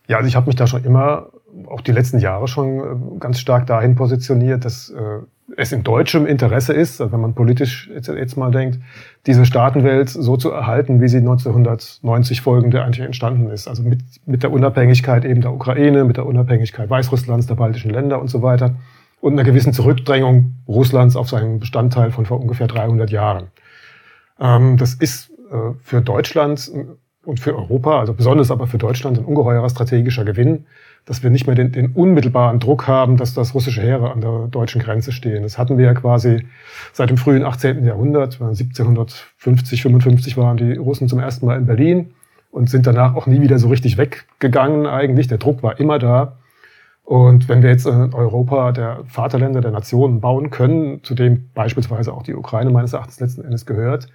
[0.07, 1.29] Ja, also ich habe mich da schon immer,
[1.69, 5.21] auch die letzten Jahre schon äh, ganz stark dahin positioniert, dass äh,
[5.57, 8.79] es in deutschem Interesse ist, also wenn man politisch jetzt, jetzt mal denkt,
[9.27, 13.69] diese Staatenwelt so zu erhalten, wie sie 1990 folgende eigentlich entstanden ist.
[13.69, 18.21] Also mit, mit der Unabhängigkeit eben der Ukraine, mit der Unabhängigkeit Weißrusslands, der baltischen Länder
[18.21, 18.75] und so weiter
[19.25, 23.47] und einer gewissen Zurückdrängung Russlands auf seinen Bestandteil von vor ungefähr 300 Jahren.
[24.39, 26.71] Ähm, das ist äh, für Deutschland
[27.25, 30.67] und für Europa, also besonders aber für Deutschland, ein ungeheurer strategischer Gewinn,
[31.07, 34.49] dass wir nicht mehr den, den unmittelbaren Druck haben, dass das russische Heere an der
[34.49, 35.43] deutschen Grenze stehen.
[35.43, 36.47] Das hatten wir ja quasi
[36.93, 37.83] seit dem frühen 18.
[37.83, 38.35] Jahrhundert.
[38.43, 42.13] 1750, 55 waren die Russen zum ersten Mal in Berlin
[42.51, 45.29] und sind danach auch nie wieder so richtig weggegangen eigentlich.
[45.29, 46.37] Der Druck war immer da.
[47.05, 52.13] Und wenn wir jetzt in Europa der Vaterländer der Nationen bauen können, zu dem beispielsweise
[52.13, 54.09] auch die Ukraine meines Erachtens letzten Endes gehört,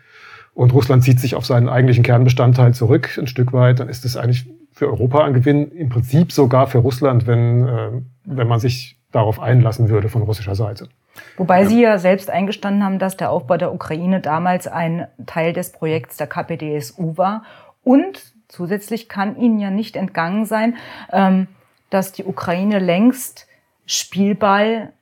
[0.56, 4.18] und Russland zieht sich auf seinen eigentlichen Kernbestandteil zurück, ein Stück weit, dann ist es
[4.18, 7.92] eigentlich für Europa ein Gewinn, im Prinzip sogar für Russland, wenn, äh,
[8.26, 10.90] wenn man sich darauf einlassen würde von russischer Seite.
[11.38, 15.72] Wobei Sie ja selbst eingestanden haben, dass der Aufbau der Ukraine damals ein Teil des
[15.72, 17.44] Projekts der KPDSU war.
[17.84, 20.76] Und zusätzlich kann Ihnen ja nicht entgangen sein,
[21.12, 21.48] ähm,
[21.90, 23.48] dass die Ukraine längst
[23.86, 24.94] Spielball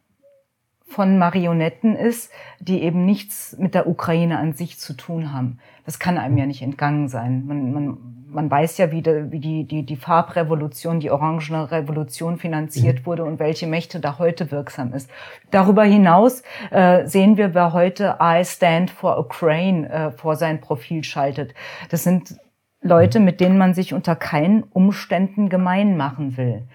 [0.88, 5.60] von Marionetten ist, die eben nichts mit der Ukraine an sich zu tun haben.
[5.86, 7.46] Das kann einem ja nicht entgangen sein.
[7.46, 7.98] Man, man,
[8.30, 13.06] man weiß ja, wie, de, wie die, die, die Farbrevolution, die Orangene Revolution finanziert mhm.
[13.06, 15.10] wurde und welche Mächte da heute wirksam ist.
[15.52, 21.04] Darüber hinaus äh, sehen wir, wer heute I Stand for Ukraine äh, vor sein Profil
[21.04, 21.54] schaltet.
[21.90, 22.38] Das sind
[22.82, 26.68] Leute, mit denen man sich unter keinen Umständen gemein machen will.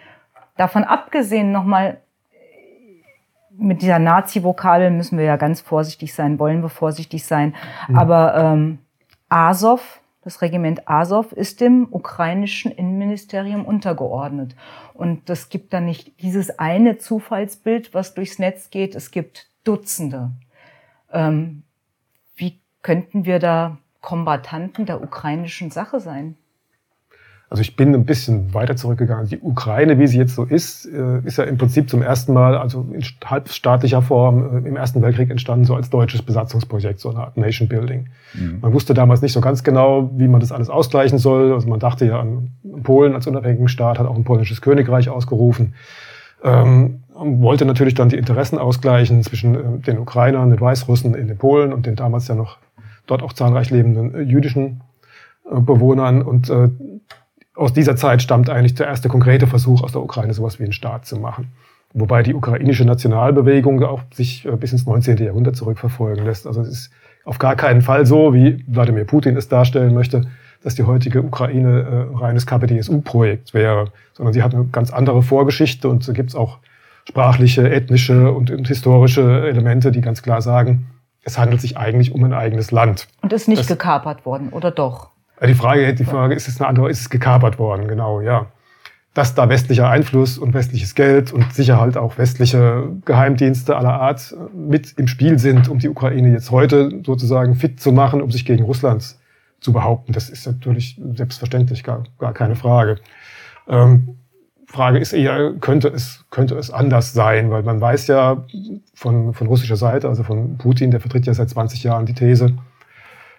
[0.56, 1.98] Davon abgesehen nochmal
[3.56, 7.54] mit dieser Nazi-Vokabel müssen wir ja ganz vorsichtig sein, wollen wir vorsichtig sein.
[7.88, 7.98] Mhm.
[7.98, 8.78] Aber ähm,
[9.28, 14.56] Azov, das Regiment Azov, ist dem ukrainischen Innenministerium untergeordnet.
[14.94, 18.94] Und es gibt da nicht dieses eine Zufallsbild, was durchs Netz geht.
[18.94, 20.30] Es gibt Dutzende.
[21.12, 21.62] Ähm,
[22.36, 26.36] wie könnten wir da Kombatanten der ukrainischen Sache sein?
[27.52, 29.28] Also ich bin ein bisschen weiter zurückgegangen.
[29.28, 32.56] Die Ukraine, wie sie jetzt so ist, äh, ist ja im Prinzip zum ersten Mal,
[32.56, 37.18] also in halbstaatlicher Form, äh, im Ersten Weltkrieg entstanden, so als deutsches Besatzungsprojekt, so eine
[37.18, 38.08] Art Nation Building.
[38.32, 38.60] Mhm.
[38.62, 41.52] Man wusste damals nicht so ganz genau, wie man das alles ausgleichen soll.
[41.52, 42.52] Also man dachte ja an
[42.84, 45.74] Polen als unabhängigen Staat, hat auch ein polnisches Königreich ausgerufen.
[46.42, 51.36] Ähm, wollte natürlich dann die Interessen ausgleichen zwischen äh, den Ukrainern, den Weißrussen in den
[51.36, 52.56] Polen und den damals ja noch
[53.06, 54.80] dort auch zahlreich lebenden äh, jüdischen
[55.50, 56.22] äh, Bewohnern.
[56.22, 56.68] Und äh,
[57.54, 60.72] aus dieser Zeit stammt eigentlich der erste konkrete Versuch aus der Ukraine, sowas wie einen
[60.72, 61.52] Staat zu machen.
[61.94, 65.18] Wobei die ukrainische Nationalbewegung auch sich äh, bis ins 19.
[65.18, 66.46] Jahrhundert zurückverfolgen lässt.
[66.46, 66.90] Also es ist
[67.24, 70.22] auf gar keinen Fall so, wie Wladimir Putin es darstellen möchte,
[70.62, 75.88] dass die heutige Ukraine äh, reines KPDSU-Projekt wäre, sondern sie hat eine ganz andere Vorgeschichte
[75.88, 76.58] und so gibt es auch
[77.08, 80.86] sprachliche, ethnische und, und, historische Elemente, die ganz klar sagen,
[81.24, 83.08] es handelt sich eigentlich um ein eigenes Land.
[83.20, 85.10] Und ist nicht das, gekapert worden, oder doch?
[85.44, 88.46] Die Frage, die Frage ist es eine andere, ist es gekapert worden, genau, ja.
[89.14, 94.34] Dass da westlicher Einfluss und westliches Geld und sicher halt auch westliche Geheimdienste aller Art
[94.54, 98.46] mit im Spiel sind, um die Ukraine jetzt heute sozusagen fit zu machen, um sich
[98.46, 99.16] gegen Russland
[99.60, 100.12] zu behaupten.
[100.12, 103.00] Das ist natürlich selbstverständlich gar, gar keine Frage.
[103.68, 104.16] Ähm,
[104.72, 107.50] Frage ist eher, könnte es, könnte es anders sein?
[107.50, 108.44] Weil man weiß ja
[108.94, 112.56] von, von russischer Seite, also von Putin, der vertritt ja seit 20 Jahren die These,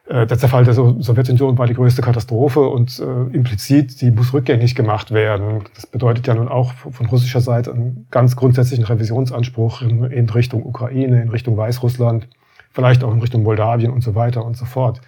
[0.06, 4.76] äh, der Zerfall der Sowjetunion war die größte Katastrophe und äh, implizit, die muss rückgängig
[4.76, 5.64] gemacht werden.
[5.76, 10.66] Das bedeutet ja nun auch von russischer Seite einen ganz grundsätzlichen Revisionsanspruch in, in Richtung
[10.66, 12.28] Ukraine, in Richtung Weißrussland,
[12.72, 15.02] vielleicht auch in Richtung Moldawien und so weiter und so fort.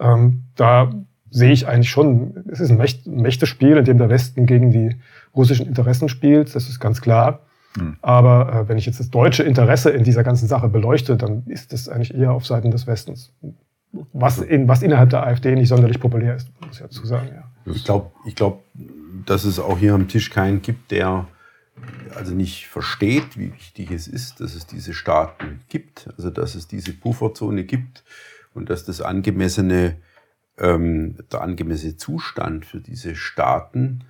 [0.00, 0.90] Ähm, da
[1.30, 4.96] sehe ich eigentlich schon, es ist ein, Mächt, Mächtespiel, in dem der Westen gegen die
[5.34, 7.40] russischen Interessen spielt, das ist ganz klar.
[7.76, 7.96] Mhm.
[8.02, 11.72] Aber äh, wenn ich jetzt das deutsche Interesse in dieser ganzen Sache beleuchte, dann ist
[11.72, 13.32] das eigentlich eher auf Seiten des Westens
[14.12, 17.28] was, in, was innerhalb der AfD nicht sonderlich populär ist, muss ich dazu sagen.
[17.34, 17.72] Ja.
[17.72, 18.64] Ich glaube, ich glaub,
[19.26, 21.26] dass es auch hier am Tisch keinen gibt, der
[22.14, 26.68] also nicht versteht, wie wichtig es ist, dass es diese Staaten gibt, also dass es
[26.68, 28.04] diese Pufferzone gibt
[28.54, 29.96] und dass das angemessene,
[30.60, 34.04] ähm, der angemessene Zustand für diese Staaten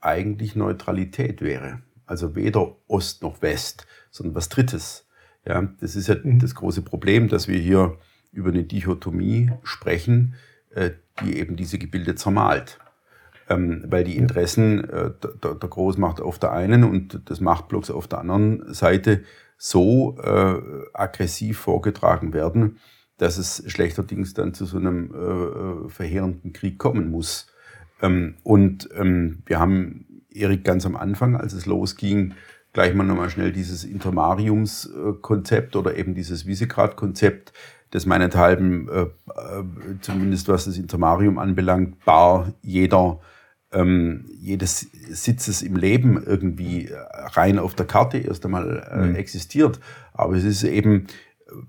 [0.00, 1.82] eigentlich Neutralität wäre.
[2.06, 5.06] Also weder Ost noch West, sondern was Drittes.
[5.44, 6.38] Ja, das ist ja mhm.
[6.38, 7.98] das große Problem, dass wir hier
[8.32, 10.34] über eine Dichotomie sprechen,
[10.74, 10.90] äh,
[11.22, 12.78] die eben diese Gebilde zermalt.
[13.48, 18.08] Ähm, weil die Interessen äh, der, der Großmacht auf der einen und des Machtblocks auf
[18.08, 19.22] der anderen Seite
[19.56, 20.60] so äh,
[20.92, 22.78] aggressiv vorgetragen werden,
[23.18, 27.48] dass es schlechterdings dann zu so einem äh, äh verheerenden Krieg kommen muss.
[28.02, 32.34] Ähm, und ähm, wir haben Erik ganz am Anfang, als es losging,
[32.72, 37.52] gleich mal nochmal schnell dieses Intermariumskonzept oder eben dieses Visegrad-Konzept
[37.90, 39.08] das meinethalben, äh, äh,
[40.02, 43.20] zumindest was das Intermarium anbelangt, bar jeder,
[43.72, 49.14] ähm, jedes Sitzes im Leben irgendwie rein auf der Karte erst einmal äh, mhm.
[49.14, 49.80] existiert.
[50.12, 51.06] Aber es ist eben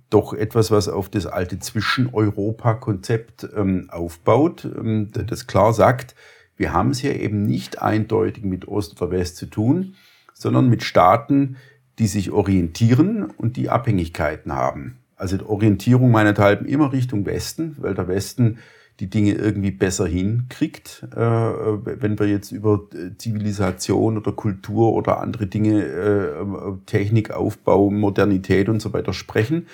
[0.09, 6.15] doch etwas, was auf das alte Zwischen-Europa-Konzept ähm, aufbaut, ähm, das klar sagt,
[6.55, 9.95] wir haben es hier eben nicht eindeutig mit Ost oder West zu tun,
[10.33, 11.57] sondern mit Staaten,
[11.99, 14.97] die sich orientieren und die Abhängigkeiten haben.
[15.15, 18.59] Also Orientierung meinethalben immer Richtung Westen, weil der Westen
[18.99, 22.81] die Dinge irgendwie besser hinkriegt, äh, wenn wir jetzt über
[23.17, 26.45] Zivilisation oder Kultur oder andere Dinge, äh,
[26.85, 29.67] Technik, Aufbau, Modernität und so weiter sprechen.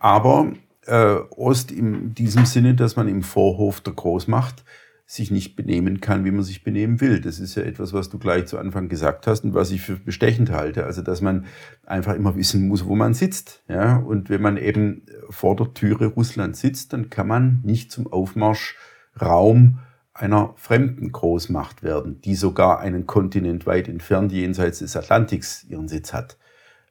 [0.00, 0.52] Aber
[0.86, 4.64] äh, Ost in diesem Sinne, dass man im Vorhof der Großmacht
[5.10, 7.22] sich nicht benehmen kann, wie man sich benehmen will.
[7.22, 9.96] Das ist ja etwas, was du gleich zu Anfang gesagt hast und was ich für
[9.96, 10.84] bestechend halte.
[10.84, 11.46] Also, dass man
[11.86, 13.62] einfach immer wissen muss, wo man sitzt.
[13.68, 18.06] Ja, und wenn man eben vor der Türe Russlands sitzt, dann kann man nicht zum
[18.06, 19.78] Aufmarschraum
[20.12, 26.12] einer fremden Großmacht werden, die sogar einen Kontinent weit entfernt jenseits des Atlantiks ihren Sitz
[26.12, 26.36] hat.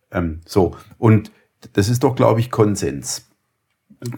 [0.09, 0.75] Ähm, so.
[0.97, 1.31] Und
[1.73, 3.29] das ist doch, glaube ich, Konsens.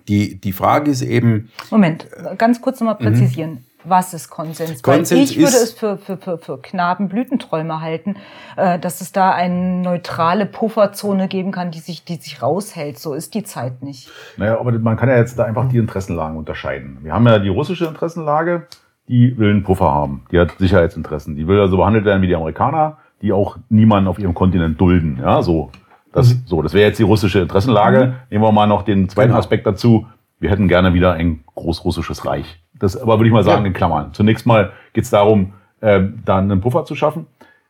[0.08, 1.50] Die, die Frage ist eben.
[1.70, 2.08] Moment,
[2.38, 3.66] ganz kurz nochmal präzisieren.
[3.86, 4.84] Was ist Konsens?
[4.84, 8.18] Konsens Weil ich würde es für, für, für, für Knabenblütenträume halten,
[8.58, 13.00] äh, dass es da eine neutrale Pufferzone geben kann, die sich, die sich raushält.
[13.00, 14.10] So ist die Zeit nicht.
[14.36, 17.00] Naja, aber man kann ja jetzt da einfach die Interessenlagen unterscheiden.
[17.04, 18.68] Wir haben ja die russische Interessenlage,
[19.08, 20.26] die will einen Puffer haben.
[20.32, 21.36] Die hat Sicherheitsinteressen.
[21.36, 25.20] Die will also behandelt werden wie die Amerikaner, die auch niemanden auf ihrem Kontinent dulden.
[25.22, 25.72] Ja, so.
[26.12, 26.44] Das, mhm.
[26.46, 28.06] so, das wäre jetzt die russische Interessenlage.
[28.06, 28.14] Mhm.
[28.30, 29.40] Nehmen wir mal noch den zweiten genau.
[29.40, 30.08] Aspekt dazu.
[30.40, 32.62] Wir hätten gerne wieder ein großrussisches Reich.
[32.80, 33.68] Das aber würde ich mal sagen ja.
[33.68, 34.14] in Klammern.
[34.14, 37.28] Zunächst mal geht es darum, äh, da einen Puffer zu schaffen.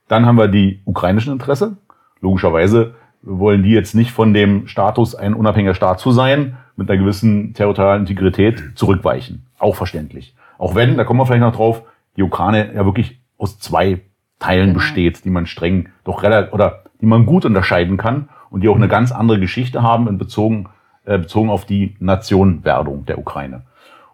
[0.08, 1.78] Dann haben wir die ukrainischen Interesse.
[2.22, 7.00] Logischerweise wollen die jetzt nicht von dem Status, ein unabhängiger Staat zu sein, mit einer
[7.00, 9.46] gewissen territorialen Integrität zurückweichen.
[9.60, 10.36] Auch verständlich.
[10.58, 11.84] Auch wenn, da kommen wir vielleicht noch drauf,
[12.16, 14.02] die Ukraine ja wirklich aus zwei
[14.40, 14.80] Teilen genau.
[14.80, 18.76] besteht, die man streng doch relativ oder die man gut unterscheiden kann und die auch
[18.76, 20.68] eine ganz andere Geschichte haben in bezogen,
[21.06, 23.64] äh, bezogen auf die Nationwerdung der Ukraine.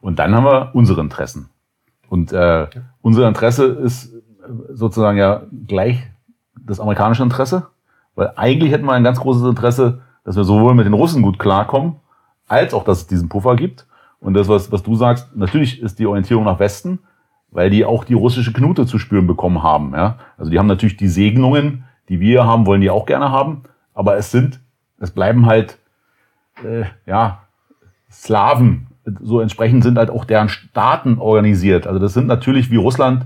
[0.05, 1.49] Und dann haben wir unsere Interessen.
[2.09, 2.67] Und äh,
[3.01, 4.13] unser Interesse ist
[4.71, 5.97] sozusagen ja gleich
[6.63, 7.69] das amerikanische Interesse,
[8.13, 11.39] weil eigentlich hätten wir ein ganz großes Interesse, dass wir sowohl mit den Russen gut
[11.39, 11.95] klarkommen,
[12.47, 13.87] als auch, dass es diesen Puffer gibt.
[14.19, 16.99] Und das, was, was du sagst, natürlich ist die Orientierung nach Westen,
[17.49, 19.93] weil die auch die russische Knute zu spüren bekommen haben.
[19.95, 20.19] Ja?
[20.37, 23.63] Also die haben natürlich die Segnungen, die wir haben, wollen die auch gerne haben,
[23.95, 24.59] aber es sind,
[24.99, 25.79] es bleiben halt,
[26.63, 27.39] äh, ja,
[28.11, 28.85] Slaven
[29.21, 31.87] so entsprechend sind halt auch deren Staaten organisiert.
[31.87, 33.25] Also das sind natürlich wie Russland,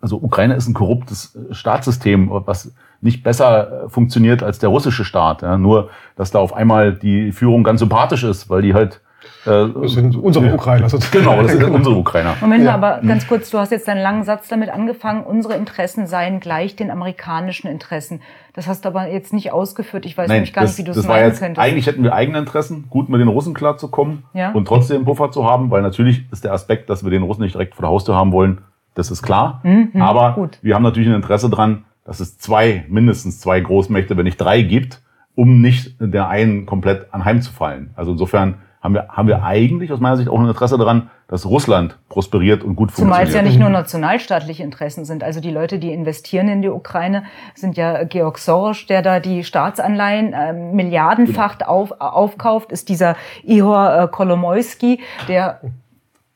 [0.00, 5.04] also Ukraine ist ein korruptes äh, Staatssystem, was nicht besser äh, funktioniert als der russische
[5.04, 5.42] Staat.
[5.42, 9.02] Ja, nur, dass da auf einmal die Führung ganz sympathisch ist, weil die halt
[9.46, 11.24] äh, das sind unsere Ukrainer sozusagen.
[11.24, 12.36] Genau, das sind unsere Ukrainer.
[12.40, 12.74] Moment ja.
[12.74, 16.76] aber ganz kurz, du hast jetzt einen langen Satz damit angefangen, unsere Interessen seien gleich
[16.76, 18.20] den amerikanischen Interessen.
[18.54, 20.06] Das hast du aber jetzt nicht ausgeführt.
[20.06, 21.60] Ich weiß Nein, nämlich gar das, nicht, wie du es meinen jetzt, könntest.
[21.60, 24.52] Eigentlich hätten wir eigene Interessen, gut mit den Russen klarzukommen ja?
[24.52, 27.42] und trotzdem einen Puffer zu haben, weil natürlich ist der Aspekt, dass wir den Russen
[27.42, 28.62] nicht direkt vor der Haustür haben wollen,
[28.94, 29.60] das ist klar.
[29.64, 30.58] Mhm, aber gut.
[30.62, 34.62] wir haben natürlich ein Interesse dran, dass es zwei, mindestens zwei Großmächte, wenn nicht drei
[34.62, 35.02] gibt,
[35.34, 37.90] um nicht der einen komplett anheimzufallen.
[37.96, 41.46] Also insofern haben wir, haben wir eigentlich aus meiner Sicht auch ein Interesse daran, dass
[41.46, 43.28] Russland prosperiert und gut Zumal funktioniert.
[43.28, 45.24] Zumal es ja nicht nur nationalstaatliche Interessen sind.
[45.24, 49.42] Also die Leute, die investieren in die Ukraine, sind ja Georg Soros, der da die
[49.42, 51.70] Staatsanleihen äh, milliardenfach genau.
[51.70, 55.60] auf, aufkauft, ist dieser Ihor äh, Kolomoisky, der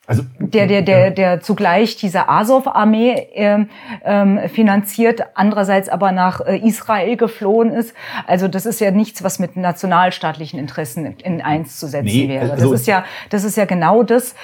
[0.08, 3.68] also, der, der, der, der zugleich diese Azov-Armee ähm,
[4.02, 7.94] ähm, finanziert, andererseits aber nach äh, Israel geflohen ist.
[8.26, 12.48] Also das ist ja nichts, was mit nationalstaatlichen Interessen in eins zu setzen nee, wäre.
[12.48, 14.34] Das also, ist ja, das ist ja genau das.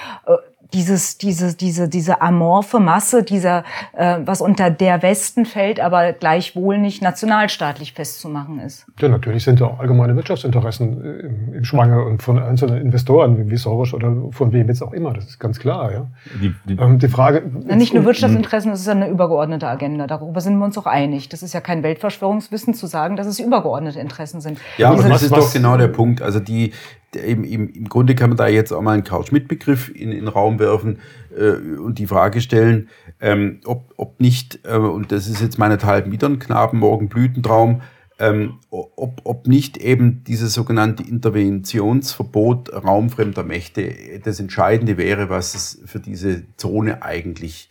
[0.65, 6.13] Äh, dieses, diese, diese, diese amorphe Masse, dieser, äh, was unter der Westen fällt, aber
[6.13, 8.85] gleichwohl nicht nationalstaatlich festzumachen ist.
[8.99, 13.49] Ja, natürlich sind ja auch allgemeine Wirtschaftsinteressen äh, im, im Schwange und von einzelnen Investoren,
[13.49, 15.13] wie Soros oder von wem jetzt auch immer.
[15.13, 16.07] Das ist ganz klar, ja.
[16.41, 17.43] Die, die, ähm, die Frage.
[17.65, 20.07] Na, nicht nur Wirtschaftsinteressen, das ist ja eine übergeordnete Agenda.
[20.07, 21.29] Darüber sind wir uns auch einig.
[21.29, 24.59] Das ist ja kein Weltverschwörungswissen zu sagen, dass es übergeordnete Interessen sind.
[24.77, 26.21] Ja, aber das ist doch genau der Punkt.
[26.21, 26.73] Also die,
[27.15, 30.27] im, im, im Grunde kann man da jetzt auch mal einen Couch-Mit-Begriff in, in den
[30.27, 30.99] Raum werfen
[31.35, 36.11] äh, und die Frage stellen, ähm, ob, ob nicht, äh, und das ist jetzt meinethalben
[36.11, 37.81] wieder ein Knaben, morgen Blütentraum,
[38.17, 45.81] ähm, ob, ob nicht eben dieses sogenannte Interventionsverbot raumfremder Mächte das Entscheidende wäre, was es
[45.85, 47.69] für diese Zone eigentlich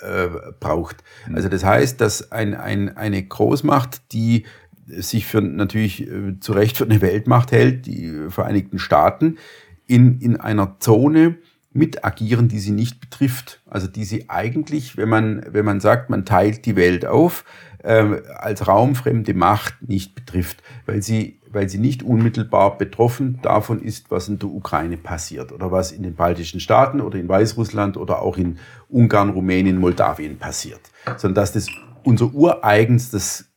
[0.00, 1.04] äh, braucht.
[1.32, 4.44] Also das heißt, dass ein, ein, eine Großmacht, die
[4.86, 9.36] sich für natürlich äh, zu Recht für eine Weltmacht hält, die Vereinigten Staaten,
[9.86, 11.36] in, in einer Zone
[11.72, 13.60] mit agieren, die sie nicht betrifft.
[13.66, 17.44] Also die sie eigentlich, wenn man, wenn man sagt, man teilt die Welt auf,
[17.82, 24.10] äh, als raumfremde Macht nicht betrifft, weil sie, weil sie nicht unmittelbar betroffen davon ist,
[24.10, 28.22] was in der Ukraine passiert oder was in den baltischen Staaten oder in Weißrussland oder
[28.22, 30.80] auch in Ungarn, Rumänien, Moldawien passiert,
[31.16, 31.68] sondern dass das
[32.02, 33.52] unser ureigenstes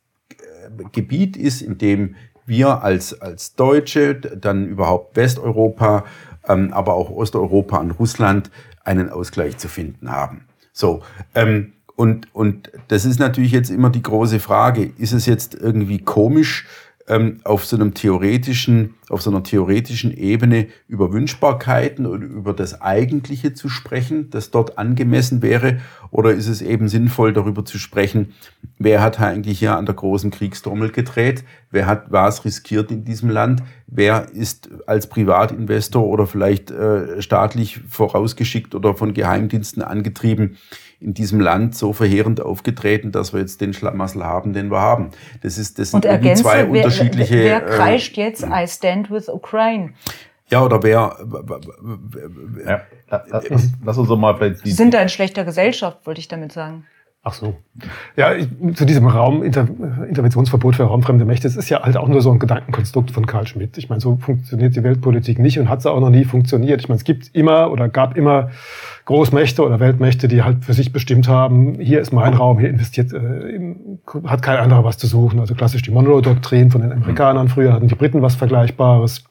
[0.92, 2.16] Gebiet ist, in dem
[2.46, 6.06] wir als, als Deutsche, dann überhaupt Westeuropa,
[6.48, 8.50] ähm, aber auch Osteuropa und Russland
[8.84, 10.46] einen Ausgleich zu finden haben.
[10.74, 11.02] So,
[11.36, 16.00] ähm, und, und das ist natürlich jetzt immer die große Frage, ist es jetzt irgendwie
[16.00, 16.66] komisch,
[17.10, 22.82] ähm, auf so einem theoretischen, auf so einer theoretischen Ebene über Wünschbarkeiten und über das
[22.82, 25.80] Eigentliche zu sprechen, das dort angemessen wäre?
[26.12, 28.34] Oder ist es eben sinnvoll, darüber zu sprechen,
[28.78, 31.44] wer hat eigentlich hier an der großen Kriegstrommel gedreht?
[31.72, 33.64] Wer hat was riskiert in diesem Land?
[33.88, 40.58] Wer ist als Privatinvestor oder vielleicht äh, staatlich vorausgeschickt oder von Geheimdiensten angetrieben?
[41.02, 45.12] In diesem Land so verheerend aufgetreten, dass wir jetzt den Schlamassel haben, den wir haben.
[45.42, 47.36] Das ist das sind ergänze, zwei wer, unterschiedliche.
[47.36, 49.94] Wer, wer äh, kreischt äh, jetzt I stand with Ukraine?
[50.50, 51.16] Ja, oder wer.
[52.66, 52.82] Ja,
[53.30, 53.46] lass,
[53.84, 54.66] lass uns doch mal vielleicht.
[54.66, 56.86] Die sind da in schlechter Gesellschaft, wollte ich damit sagen.
[57.30, 57.54] Ach so.
[58.16, 58.32] Ja,
[58.74, 59.68] zu diesem Raum, Inter,
[60.08, 63.46] Interventionsverbot für raumfremde Mächte, das ist ja halt auch nur so ein Gedankenkonstrukt von Karl
[63.46, 63.78] Schmidt.
[63.78, 66.82] Ich meine, so funktioniert die Weltpolitik nicht und hat sie auch noch nie funktioniert.
[66.82, 68.50] Ich meine, es gibt immer oder gab immer
[69.06, 73.14] Großmächte oder Weltmächte, die halt für sich bestimmt haben, hier ist mein Raum, hier investiert,
[73.14, 73.76] äh,
[74.26, 75.40] hat kein anderer was zu suchen.
[75.40, 77.48] Also klassisch die Monroe-Doktrin von den Amerikanern.
[77.48, 79.29] Früher hatten die Briten was Vergleichbares.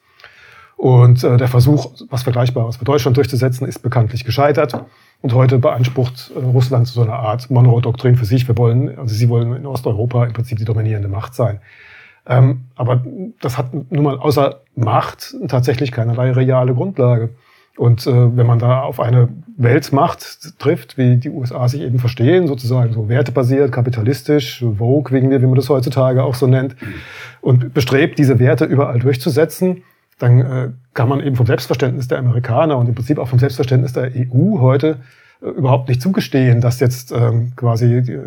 [0.79, 4.81] Und äh, der Versuch, was Vergleichbares für Deutschland durchzusetzen, ist bekanntlich gescheitert.
[5.21, 8.47] Und heute beansprucht äh, Russland so eine Art Monroe-Doktrin für sich.
[8.47, 11.59] Wir wollen, also sie wollen in Osteuropa im Prinzip die dominierende Macht sein.
[12.25, 13.03] Ähm, aber
[13.41, 17.31] das hat nun mal außer Macht tatsächlich keinerlei reale Grundlage.
[17.75, 22.47] Und äh, wenn man da auf eine Weltmacht trifft, wie die USA sich eben verstehen,
[22.47, 26.77] sozusagen so wertebasiert, kapitalistisch, Vogue, wegen wie man das heutzutage auch so nennt,
[27.41, 29.83] und bestrebt, diese Werte überall durchzusetzen,
[30.19, 33.93] dann äh, kann man eben vom Selbstverständnis der Amerikaner und im Prinzip auch vom Selbstverständnis
[33.93, 34.99] der EU heute
[35.41, 38.19] äh, überhaupt nicht zugestehen, dass jetzt ähm, quasi die,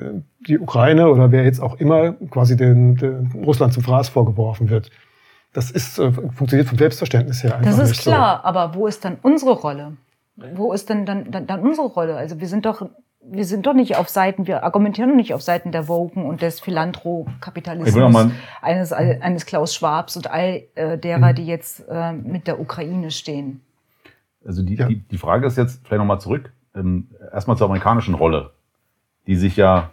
[0.49, 4.91] die, Ukraine oder wer jetzt auch immer quasi den, den Russland zum Fraß vorgeworfen wird.
[5.53, 8.49] Das ist, äh, funktioniert vom Selbstverständnis her einfach Das ist klar, so.
[8.49, 9.93] aber wo ist dann unsere Rolle?
[10.55, 12.17] Wo ist denn dann, dann, dann unsere Rolle?
[12.17, 12.89] Also wir sind doch
[13.25, 16.43] wir sind doch nicht auf Seiten, wir argumentieren doch nicht auf Seiten der Woken und
[16.43, 21.35] des Philanthrokapitalismus eines, eines Klaus Schwabs und all äh, derer, mhm.
[21.37, 23.61] die jetzt äh, mit der Ukraine stehen.
[24.45, 24.89] Also die, ja.
[24.89, 28.51] die, die Frage ist jetzt vielleicht nochmal zurück, ähm, erstmal zur amerikanischen Rolle,
[29.27, 29.91] die sich ja,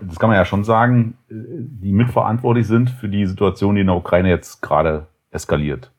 [0.00, 3.86] das kann man ja schon sagen, äh, die mitverantwortlich sind für die Situation, die in
[3.86, 5.92] der Ukraine jetzt gerade eskaliert.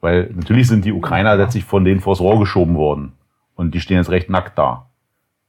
[0.00, 3.14] Weil natürlich sind die Ukrainer letztlich von denen vors Rohr geschoben worden
[3.56, 4.86] und die stehen jetzt recht nackt da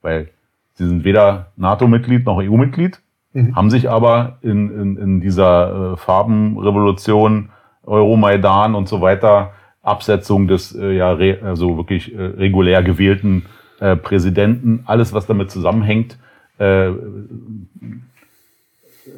[0.06, 0.30] weil
[0.76, 3.02] sie sind weder NATO-Mitglied noch EU-Mitglied,
[3.34, 3.56] mhm.
[3.56, 7.50] haben sich aber in, in, in dieser äh, Farbenrevolution,
[7.84, 13.46] Euromaidan und so weiter, Absetzung des äh, ja re, also wirklich äh, regulär gewählten
[13.80, 16.18] äh, Präsidenten, alles was damit zusammenhängt,
[16.60, 16.92] äh,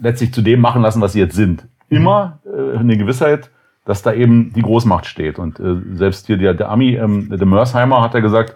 [0.01, 1.65] letztlich zu dem machen lassen, was sie jetzt sind.
[1.89, 3.49] Immer äh, eine Gewissheit,
[3.85, 5.39] dass da eben die Großmacht steht.
[5.39, 8.55] Und äh, selbst hier der, der Ami, ähm, der Mersheimer hat ja gesagt,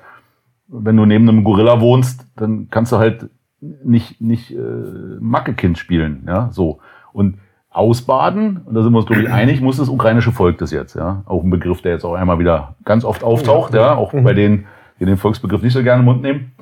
[0.72, 3.30] wenn du neben einem Gorilla wohnst, dann kannst du halt
[3.60, 6.80] nicht, nicht äh, Mackekind spielen, ja, so.
[7.14, 10.72] Und ausbaden, und da sind wir uns, glaube ich, einig, muss das ukrainische Volk das
[10.72, 11.24] jetzt, ja.
[11.26, 14.66] Auch ein Begriff, der jetzt auch einmal wieder ganz oft auftaucht, ja, auch bei denen,
[15.00, 16.54] die den Volksbegriff nicht so gerne im Mund nehmen.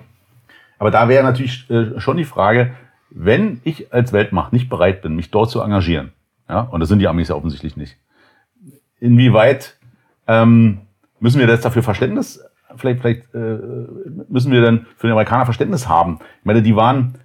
[0.79, 2.73] Aber da wäre natürlich äh, schon die Frage,
[3.11, 6.11] wenn ich als Weltmacht nicht bereit bin, mich dort zu engagieren,
[6.47, 7.97] ja, und das sind die Amis ja offensichtlich nicht,
[8.99, 9.77] inwieweit
[10.27, 10.79] ähm,
[11.19, 12.43] müssen wir jetzt dafür Verständnis
[12.75, 13.57] vielleicht, vielleicht äh,
[14.29, 16.19] müssen wir dann für den Amerikaner Verständnis haben.
[16.39, 17.15] Ich meine, die waren,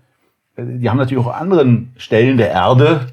[0.57, 3.07] die haben natürlich auch anderen Stellen der Erde,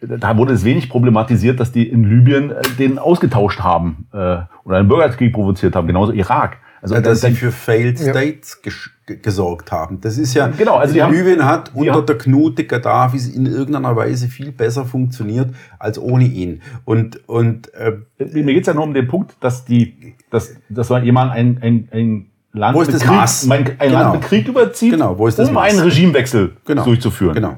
[0.00, 4.78] da wurde es wenig problematisiert, dass die in Libyen äh, den ausgetauscht haben äh, oder
[4.78, 6.58] einen Bürgerkrieg provoziert haben, genauso Irak.
[6.82, 9.14] Also ja, dass sie für Failed States ja.
[9.16, 10.00] gesorgt haben.
[10.00, 13.94] Das ist ja, genau, also die Libyen haben, hat unter der Knute Gaddafis in irgendeiner
[13.96, 16.62] Weise viel besser funktioniert als ohne ihn.
[16.84, 21.04] Und, und äh, mir geht's ja nur um den Punkt, dass die, dass, dass man
[21.04, 23.46] jemand ein, ein, ein Land wo ist das Krieg, Maß?
[23.46, 23.92] Mein, ein genau.
[23.92, 25.12] Land mit Krieg überzieht, genau.
[25.12, 25.48] um Maß?
[25.48, 26.84] einen Regimewechsel genau.
[26.84, 27.34] durchzuführen.
[27.34, 27.56] Genau.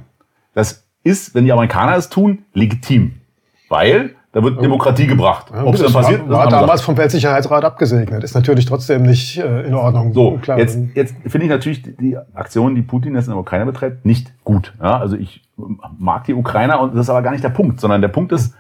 [0.55, 3.13] Das ist, wenn die Amerikaner es tun, legitim.
[3.69, 5.53] Weil da wird Demokratie gebracht.
[5.55, 8.25] Ja, Ob es dann passiert, war, war damals vom Weltsicherheitsrat abgesegnet.
[8.25, 10.15] Ist natürlich trotzdem nicht äh, in Ordnung.
[10.15, 10.59] So, Klar.
[10.59, 14.33] jetzt, jetzt finde ich natürlich die Aktion, die Putin jetzt in der Ukraine betreibt, nicht
[14.43, 14.73] gut.
[14.81, 15.43] Ja, also ich
[15.99, 18.55] mag die Ukrainer und das ist aber gar nicht der Punkt, sondern der Punkt ist,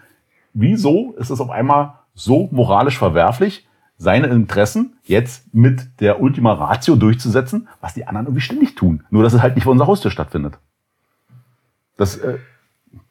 [0.53, 6.97] wieso ist es auf einmal so moralisch verwerflich, seine Interessen jetzt mit der Ultima Ratio
[6.97, 9.05] durchzusetzen, was die anderen irgendwie ständig tun.
[9.09, 10.59] Nur, dass es halt nicht vor unserer Haustür stattfindet.
[11.97, 12.39] Das, äh,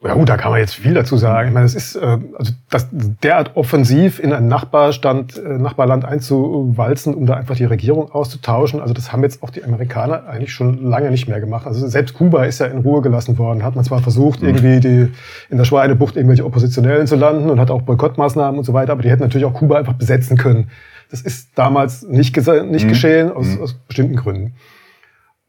[0.04, 1.50] Ja gut, da kann man jetzt viel dazu sagen.
[1.50, 7.14] Ich meine, es ist äh, also das derart offensiv in ein Nachbarstand, äh, Nachbarland einzuwalzen,
[7.14, 8.82] um da einfach die Regierung auszutauschen.
[8.82, 11.68] Also das haben jetzt auch die Amerikaner eigentlich schon lange nicht mehr gemacht.
[11.68, 13.64] Also selbst Kuba ist ja in Ruhe gelassen worden.
[13.64, 14.48] Hat man zwar versucht, mhm.
[14.48, 15.12] irgendwie die
[15.52, 19.04] in der Schweinebucht irgendwelche Oppositionellen zu landen und hat auch Boykottmaßnahmen und so weiter, aber
[19.04, 20.72] die hätten natürlich auch Kuba einfach besetzen können.
[21.12, 22.90] Das ist damals nicht, nicht mhm.
[22.90, 23.62] geschehen aus, mhm.
[23.62, 24.56] aus bestimmten Gründen.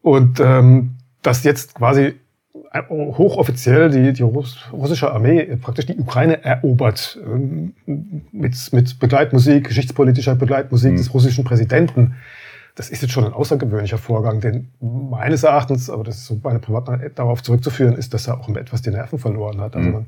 [0.03, 2.16] Und ähm, dass jetzt quasi
[2.88, 10.92] hochoffiziell die, die russische Armee praktisch die Ukraine erobert ähm, mit, mit Begleitmusik, geschichtspolitischer Begleitmusik
[10.92, 10.96] mhm.
[10.96, 12.14] des russischen Präsidenten.
[12.74, 16.59] Das ist jetzt schon ein außergewöhnlicher Vorgang, denn meines Erachtens, aber das ist so meine
[16.59, 19.76] Privatmeinung, darauf zurückzuführen ist, dass er auch etwas die Nerven verloren hat.
[19.76, 19.94] Also mhm.
[19.94, 20.07] man,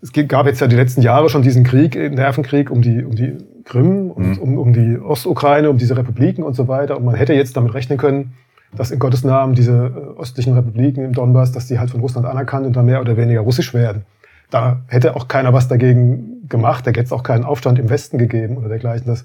[0.00, 3.14] es gab jetzt ja die letzten Jahre schon diesen Krieg, äh, Nervenkrieg um die, um
[3.14, 4.38] die Krim und mhm.
[4.38, 6.96] um, um die Ostukraine, um diese Republiken und so weiter.
[6.96, 8.34] Und man hätte jetzt damit rechnen können,
[8.76, 9.72] dass in Gottes Namen diese
[10.16, 13.16] äh, östlichen Republiken im Donbass, dass die halt von Russland anerkannt und dann mehr oder
[13.16, 14.04] weniger russisch werden.
[14.50, 18.18] Da hätte auch keiner was dagegen gemacht, da hätte es auch keinen Aufstand im Westen
[18.18, 19.06] gegeben oder dergleichen.
[19.06, 19.24] Das,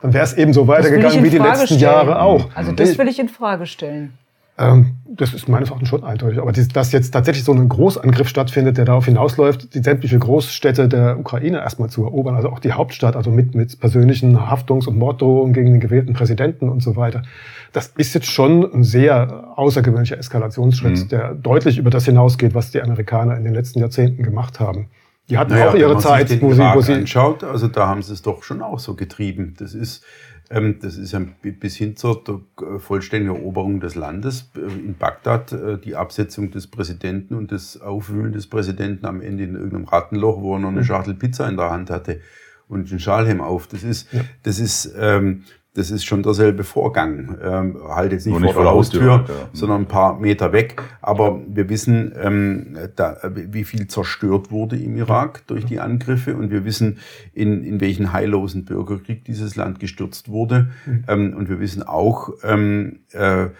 [0.00, 1.80] dann wäre es eben so weitergegangen wie die letzten stellen.
[1.80, 2.48] Jahre auch.
[2.54, 4.14] Also das will ich in Frage stellen.
[4.58, 6.40] Ähm, das ist meines Erachtens schon eindeutig.
[6.40, 11.18] Aber dass jetzt tatsächlich so ein Großangriff stattfindet, der darauf hinausläuft, die sämtliche Großstädte der
[11.18, 15.52] Ukraine erstmal zu erobern, also auch die Hauptstadt, also mit, mit persönlichen Haftungs- und Morddrohungen
[15.52, 17.22] gegen den gewählten Präsidenten und so weiter,
[17.72, 21.08] das ist jetzt schon ein sehr außergewöhnlicher Eskalationsschritt, mhm.
[21.08, 24.88] der deutlich über das hinausgeht, was die Amerikaner in den letzten Jahrzehnten gemacht haben.
[25.28, 28.12] Die hatten naja, auch ihre Zeit, wo sie, wo sie anschaut, also da haben sie
[28.12, 29.54] es doch schon auch so getrieben.
[29.58, 30.04] Das ist
[30.52, 32.22] das ist ein, bis hin zur
[32.78, 38.32] vollständigen Eroberung des Landes äh, in Bagdad, äh, die Absetzung des Präsidenten und das Aufwühlen
[38.32, 40.84] des Präsidenten am Ende in irgendeinem Rattenloch, wo er noch eine mhm.
[40.84, 42.20] Schachtel Pizza in der Hand hatte
[42.68, 43.66] und einen Schalhelm auf.
[43.66, 44.20] Das ist, ja.
[44.42, 45.44] das ist, ähm,
[45.74, 47.38] das ist schon derselbe Vorgang.
[47.42, 49.24] Ähm, halt jetzt nicht, nicht vor der Haustür, ja.
[49.52, 50.82] sondern ein paar Meter weg.
[51.00, 56.50] Aber wir wissen, ähm, da, wie viel zerstört wurde im Irak durch die Angriffe und
[56.50, 56.98] wir wissen,
[57.32, 60.70] in, in welchen heillosen Bürgerkrieg dieses Land gestürzt wurde.
[60.84, 61.04] Mhm.
[61.08, 63.50] Ähm, und wir wissen auch, ähm, äh, äh,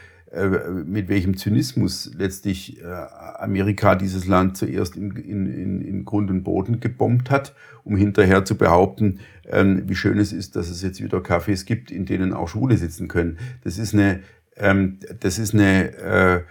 [0.87, 6.81] mit welchem Zynismus letztlich äh, Amerika dieses Land zuerst in, in, in Grund und Boden
[6.81, 7.55] gebombt hat,
[7.85, 11.91] um hinterher zu behaupten, ähm, wie schön es ist, dass es jetzt wieder Cafés gibt,
[11.91, 13.39] in denen auch Schwule sitzen können.
[13.63, 14.21] Das ist eine,
[14.57, 16.43] ähm, das ist eine, äh,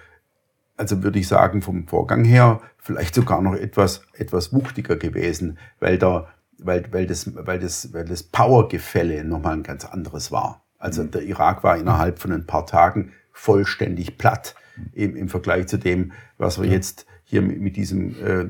[0.77, 5.97] also würde ich sagen, vom Vorgang her vielleicht sogar noch etwas, etwas wuchtiger gewesen, weil
[5.97, 6.27] da,
[6.59, 10.63] weil, weil das, weil das, weil das Powergefälle nochmal ein ganz anderes war.
[10.77, 11.11] Also mhm.
[11.11, 14.55] der Irak war innerhalb von ein paar Tagen vollständig platt
[14.93, 18.45] im, im Vergleich zu dem, was wir jetzt hier mit, mit diesem äh,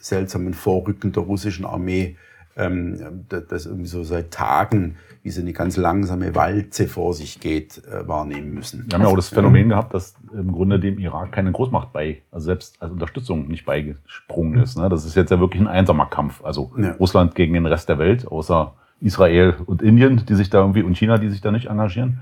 [0.00, 2.16] seltsamen Vorrücken der russischen Armee,
[2.56, 7.82] ähm, das irgendwie so seit Tagen wie so eine ganz langsame Walze vor sich geht,
[7.86, 8.84] äh, wahrnehmen müssen.
[8.86, 12.20] Wir haben ja auch das Phänomen gehabt, dass im Grunde dem Irak keine Großmacht bei,
[12.30, 14.76] also selbst als Unterstützung nicht beigesprungen ist.
[14.76, 14.88] Ne?
[14.90, 16.44] Das ist jetzt ja wirklich ein einsamer Kampf.
[16.44, 16.92] Also ja.
[16.92, 20.96] Russland gegen den Rest der Welt, außer Israel und Indien, die sich da irgendwie und
[20.96, 22.20] China, die sich da nicht engagieren.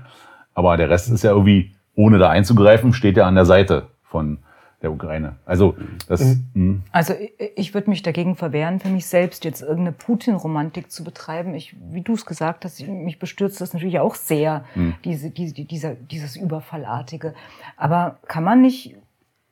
[0.53, 4.39] Aber der Rest ist ja irgendwie, ohne da einzugreifen, steht ja an der Seite von
[4.83, 5.37] der Ukraine.
[5.45, 5.75] Also
[6.07, 6.21] das.
[6.21, 6.45] Mhm.
[6.53, 6.83] Hm.
[6.91, 7.13] Also
[7.55, 11.55] ich würde mich dagegen verwehren, für mich selbst jetzt irgendeine Putin-Romantik zu betreiben.
[11.55, 14.95] Ich, wie du es gesagt hast, mich bestürzt das natürlich auch sehr, mhm.
[15.05, 17.33] diese, diese, dieser, dieses Überfallartige.
[17.77, 18.95] Aber kann man nicht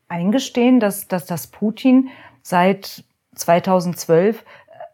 [0.10, 2.10] eingestehen, dass, dass das Putin
[2.42, 4.44] seit 2012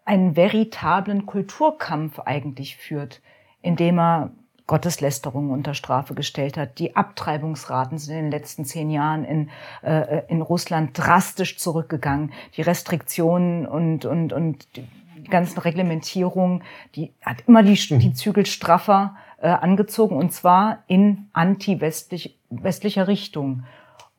[0.05, 3.21] einen veritablen Kulturkampf eigentlich führt,
[3.61, 4.31] indem er
[4.67, 6.77] Gotteslästerungen unter Strafe gestellt hat.
[6.77, 9.49] Die Abtreibungsraten sind in den letzten zehn Jahren in,
[9.81, 12.33] äh, in Russland drastisch zurückgegangen.
[12.57, 14.85] Die Restriktionen und, und, und die
[15.29, 16.63] ganzen Reglementierungen,
[16.95, 23.63] die hat immer die, die Zügel straffer äh, angezogen und zwar in anti-westlicher Richtung.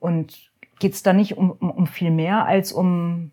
[0.01, 3.33] Und geht es da nicht um, um, um viel mehr als um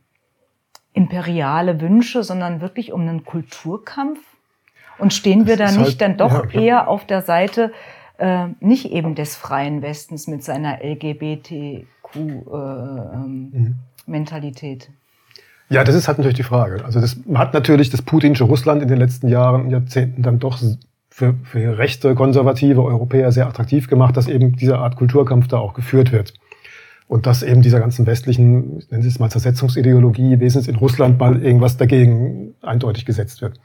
[0.91, 4.19] imperiale Wünsche, sondern wirklich um einen Kulturkampf?
[4.97, 7.71] Und stehen wir da nicht halt, dann doch ja, eher auf der Seite
[8.17, 11.89] äh, nicht eben des freien Westens mit seiner LGBTQ-Mentalität?
[12.15, 13.75] Äh, ähm, mhm.
[15.69, 16.85] Ja, das ist halt natürlich die Frage.
[16.85, 20.59] Also das hat natürlich das putinsche Russland in den letzten Jahren, Jahrzehnten dann doch
[21.09, 25.73] für, für rechte, konservative Europäer sehr attraktiv gemacht, dass eben diese Art Kulturkampf da auch
[25.73, 26.33] geführt wird.
[27.07, 31.41] Und dass eben dieser ganzen westlichen, ich nenne es mal Zersetzungsideologie, wesentlich in Russland mal
[31.41, 33.59] irgendwas dagegen eindeutig gesetzt wird.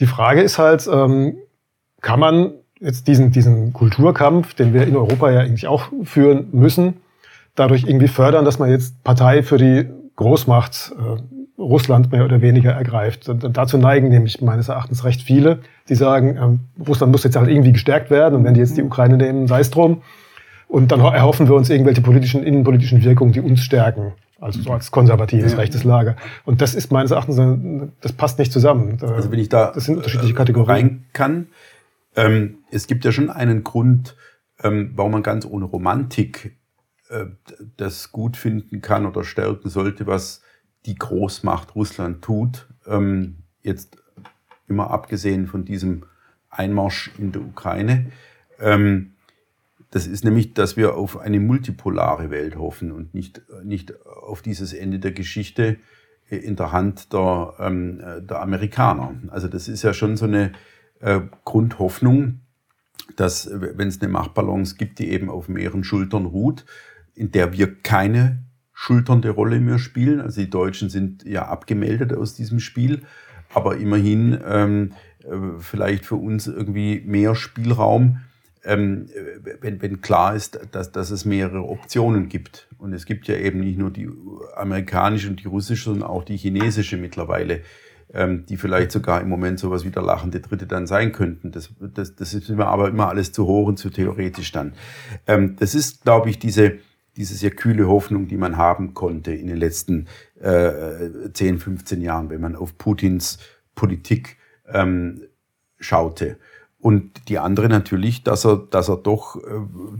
[0.00, 1.36] Die Frage ist halt, ähm,
[2.00, 6.94] kann man jetzt diesen, diesen Kulturkampf, den wir in Europa ja eigentlich auch führen müssen,
[7.54, 9.86] dadurch irgendwie fördern, dass man jetzt Partei für die
[10.16, 13.28] Großmacht äh, Russland mehr oder weniger ergreift.
[13.28, 17.50] Und dazu neigen nämlich meines Erachtens recht viele, die sagen, ähm, Russland muss jetzt halt
[17.50, 20.02] irgendwie gestärkt werden und wenn die jetzt die Ukraine nehmen, sei es drum.
[20.68, 24.12] Und dann erhoffen wir uns irgendwelche politischen, innenpolitischen Wirkungen, die uns stärken.
[24.40, 25.58] Also so als konservatives ja.
[25.58, 26.16] rechtes Lager.
[26.44, 28.98] Und das ist meines Erachtens, das passt nicht zusammen.
[29.02, 30.70] Also wenn ich da das sind unterschiedliche Kategorien.
[30.70, 31.48] rein kann,
[32.16, 34.16] ähm, es gibt ja schon einen Grund,
[34.62, 36.56] ähm, warum man ganz ohne Romantik
[37.10, 37.26] äh,
[37.76, 40.42] das gut finden kann oder stärken sollte, was
[40.86, 42.66] die Großmacht Russland tut.
[42.86, 43.98] Ähm, jetzt
[44.68, 46.06] immer abgesehen von diesem
[46.48, 48.10] Einmarsch in der Ukraine.
[48.58, 49.12] Ähm,
[49.90, 54.72] das ist nämlich, dass wir auf eine multipolare Welt hoffen und nicht, nicht auf dieses
[54.72, 55.78] Ende der Geschichte
[56.28, 59.14] in der Hand der, ähm, der Amerikaner.
[59.28, 60.52] Also das ist ja schon so eine
[61.00, 62.40] äh, Grundhoffnung,
[63.16, 66.64] dass wenn es eine Machtbalance gibt, die eben auf mehreren Schultern ruht,
[67.14, 70.20] in der wir keine schulternde Rolle mehr spielen.
[70.20, 73.02] Also die Deutschen sind ja abgemeldet aus diesem Spiel,
[73.52, 74.92] aber immerhin ähm,
[75.24, 78.20] äh, vielleicht für uns irgendwie mehr Spielraum
[78.64, 79.08] ähm,
[79.60, 82.68] wenn, wenn klar ist, dass, dass es mehrere Optionen gibt.
[82.78, 84.08] Und es gibt ja eben nicht nur die
[84.54, 87.60] amerikanische und die russische, sondern auch die chinesische mittlerweile,
[88.12, 91.52] ähm, die vielleicht sogar im Moment sowas wie der lachende Dritte dann sein könnten.
[91.52, 94.74] Das, das, das ist immer, aber immer alles zu hoch und zu theoretisch dann.
[95.26, 96.78] Ähm, das ist, glaube ich, diese,
[97.16, 100.06] diese sehr kühle Hoffnung, die man haben konnte in den letzten
[100.40, 103.38] äh, 10, 15 Jahren, wenn man auf Putins
[103.74, 104.36] Politik
[104.66, 105.22] ähm,
[105.78, 106.36] schaute.
[106.80, 109.40] Und die andere natürlich, dass er, dass er doch äh,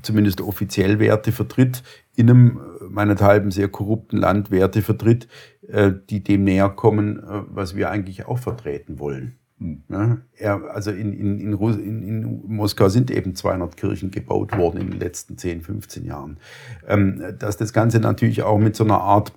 [0.03, 1.83] zumindest offiziell Werte vertritt,
[2.16, 5.28] in einem äh, meinethalben sehr korrupten Land Werte vertritt,
[5.68, 9.37] äh, die dem näher kommen, äh, was wir eigentlich auch vertreten wollen.
[9.59, 9.83] Hm.
[9.89, 14.81] Ja, er, also in, in, in, in, in Moskau sind eben 200 Kirchen gebaut worden
[14.81, 16.39] in den letzten 10, 15 Jahren.
[16.89, 19.33] Ähm, dass das Ganze natürlich auch mit so einer Art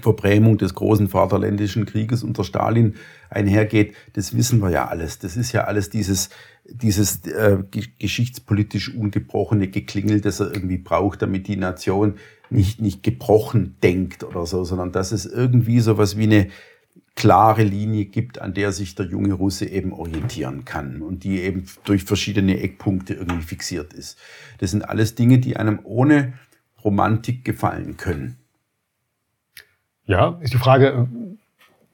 [0.00, 2.94] Verbrämung des großen Vaterländischen Krieges unter Stalin
[3.30, 5.18] einhergeht, das wissen wir ja alles.
[5.18, 6.30] Das ist ja alles dieses,
[6.64, 7.58] dieses äh,
[7.98, 12.14] geschichtspolitisch ungebrochene Geklingel, das er irgendwie braucht, damit die Nation
[12.50, 16.48] nicht, nicht gebrochen denkt oder so, sondern dass es irgendwie so was wie eine
[17.14, 21.66] klare Linie gibt, an der sich der junge Russe eben orientieren kann und die eben
[21.84, 24.18] durch verschiedene Eckpunkte irgendwie fixiert ist.
[24.58, 26.34] Das sind alles Dinge, die einem ohne
[26.82, 28.41] Romantik gefallen können.
[30.06, 31.06] Ja, ist die Frage,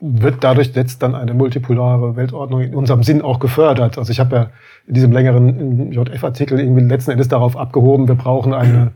[0.01, 3.99] wird dadurch jetzt dann eine multipolare Weltordnung in unserem Sinn auch gefördert?
[3.99, 4.51] Also ich habe ja
[4.87, 8.93] in diesem längeren JF-Artikel irgendwie letzten Endes darauf abgehoben, wir brauchen eine,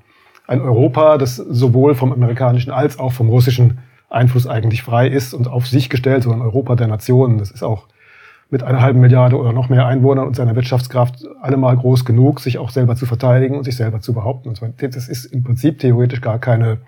[0.46, 5.48] ein Europa, das sowohl vom amerikanischen als auch vom russischen Einfluss eigentlich frei ist und
[5.48, 7.38] auf sich gestellt, so ein Europa der Nationen.
[7.38, 7.88] Das ist auch
[8.50, 12.58] mit einer halben Milliarde oder noch mehr Einwohnern und seiner Wirtschaftskraft allemal groß genug, sich
[12.58, 14.50] auch selber zu verteidigen und sich selber zu behaupten.
[14.50, 16.78] Und das ist im Prinzip theoretisch gar keine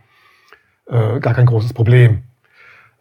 [0.86, 2.22] äh, gar kein großes Problem.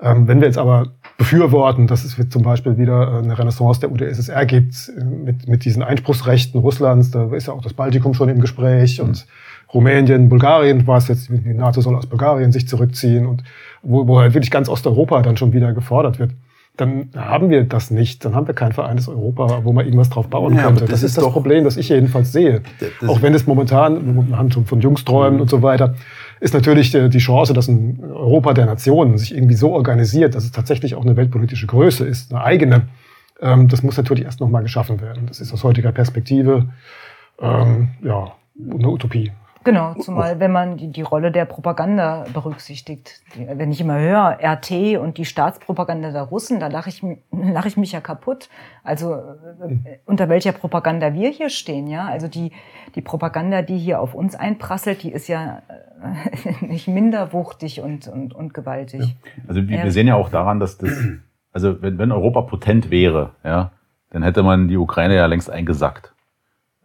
[0.01, 3.91] Ähm, wenn wir jetzt aber befürworten, dass es zum Beispiel wieder äh, eine Renaissance der
[3.91, 8.29] UdSSR gibt, äh, mit, mit diesen Einspruchsrechten Russlands, da ist ja auch das Baltikum schon
[8.29, 9.09] im Gespräch mhm.
[9.09, 9.27] und
[9.73, 13.43] Rumänien, Bulgarien war es jetzt, die NATO soll aus Bulgarien sich zurückziehen und
[13.81, 16.31] wo, wo halt wirklich ganz Osteuropa dann schon wieder gefordert wird
[16.75, 18.25] dann haben wir das nicht.
[18.25, 20.81] Dann haben wir kein vereintes Europa, wo man irgendwas drauf bauen ja, könnte.
[20.81, 22.61] Das, das, ist das Problem, das ich jedenfalls sehe.
[23.05, 25.41] Auch wenn es momentan, wir haben schon von Jungsträumen mhm.
[25.41, 25.93] und so weiter,
[26.43, 30.43] ist natürlich äh, die Chance, dass ein Europa der Nationen sich irgendwie so organisiert, dass
[30.43, 32.89] es tatsächlich auch eine weltpolitische Größe ist, eine eigene.
[33.39, 35.25] Ähm, das muss natürlich erst nochmal geschaffen werden.
[35.27, 36.67] Das ist aus heutiger Perspektive
[37.39, 39.31] ähm, ja, eine Utopie.
[39.64, 43.22] Genau, zumal wenn man die, die Rolle der Propaganda berücksichtigt.
[43.36, 47.01] Wenn ich immer höre, RT und die Staatspropaganda der Russen, da lache ich,
[47.32, 48.49] lach ich mich ja kaputt.
[48.84, 52.05] Also äh, unter welcher Propaganda wir hier stehen, ja.
[52.05, 52.51] Also die,
[52.95, 55.61] die Propaganda, die hier auf uns einprasselt, die ist ja
[56.61, 59.01] äh, nicht minder wuchtig und, und, und gewaltig.
[59.01, 59.07] Ja.
[59.47, 60.91] Also wir, wir sehen ja auch daran, dass das,
[61.53, 63.72] also wenn, wenn Europa potent wäre, ja,
[64.09, 66.12] dann hätte man die Ukraine ja längst eingesackt.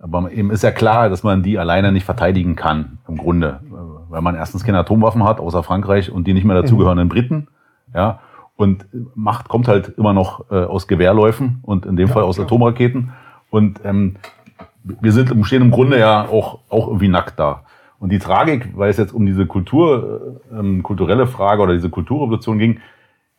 [0.01, 3.61] Aber eben ist ja klar, dass man die alleine nicht verteidigen kann, im Grunde.
[4.09, 7.49] Weil man erstens keine Atomwaffen hat, außer Frankreich und die nicht mehr dazugehörenden Briten.
[7.95, 8.21] Ja.
[8.57, 12.39] Und Macht kommt halt immer noch äh, aus Gewehrläufen und in dem ja, Fall aus
[12.39, 12.45] ja.
[12.45, 13.13] Atomraketen.
[13.51, 14.17] Und ähm,
[14.83, 17.63] wir sind stehen im Grunde ja auch, auch irgendwie nackt da.
[18.01, 22.59] Und die Tragik, weil es jetzt um diese Kultur, ähm, kulturelle Frage oder diese Kulturrevolution
[22.59, 22.81] ging,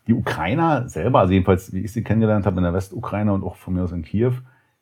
[0.07, 3.55] die Ukrainer selber, also jedenfalls, wie ich sie kennengelernt habe in der Westukraine und auch
[3.55, 4.33] von mir aus in Kiew,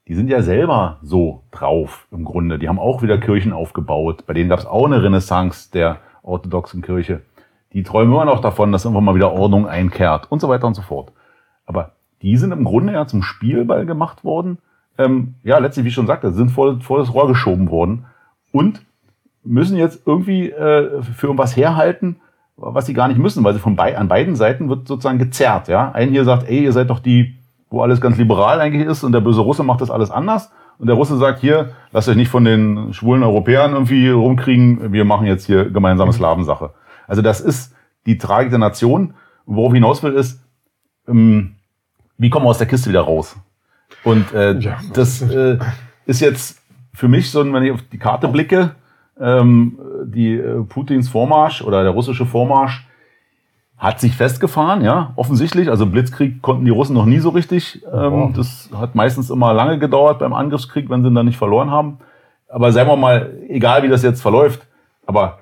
[0.07, 2.59] die sind ja selber so drauf im Grunde.
[2.59, 4.23] Die haben auch wieder Kirchen aufgebaut.
[4.25, 7.21] Bei denen gab es auch eine Renaissance der orthodoxen Kirche.
[7.73, 10.75] Die träumen immer noch davon, dass irgendwann mal wieder Ordnung einkehrt und so weiter und
[10.75, 11.11] so fort.
[11.65, 11.91] Aber
[12.21, 14.59] die sind im Grunde ja zum Spielball gemacht worden.
[14.97, 18.05] Ähm, ja, letztlich, wie ich schon sagte, sind vor, vor das Rohr geschoben worden
[18.51, 18.81] und
[19.43, 22.17] müssen jetzt irgendwie äh, für irgendwas herhalten,
[22.55, 25.67] was sie gar nicht müssen, weil sie von bei, an beiden Seiten wird sozusagen gezerrt.
[25.67, 27.36] Ja, ein hier sagt, ey, ihr seid doch die
[27.69, 30.51] wo alles ganz liberal eigentlich ist und der böse Russe macht das alles anders.
[30.79, 35.05] Und der Russe sagt hier, lasst euch nicht von den schwulen Europäern irgendwie rumkriegen, wir
[35.05, 36.71] machen jetzt hier gemeinsame Slavensache.
[37.07, 37.73] Also das ist
[38.05, 39.13] die Tragik der Nation.
[39.45, 40.41] Worauf ich hinaus will, ist,
[41.07, 41.55] ähm,
[42.17, 43.37] wie kommen wir aus der Kiste wieder raus?
[44.03, 45.57] Und äh, ja, das äh,
[46.05, 46.61] ist jetzt
[46.93, 48.75] für mich so, wenn ich auf die Karte blicke,
[49.19, 52.86] ähm, die äh, Putins Vormarsch oder der russische Vormarsch
[53.77, 55.69] hat sich festgefahren, ja, offensichtlich.
[55.69, 57.83] Also Blitzkrieg konnten die Russen noch nie so richtig.
[57.93, 61.69] Ähm, das hat meistens immer lange gedauert beim Angriffskrieg, wenn sie ihn dann nicht verloren
[61.69, 61.99] haben.
[62.49, 64.65] Aber sagen wir mal, egal wie das jetzt verläuft,
[65.05, 65.39] aber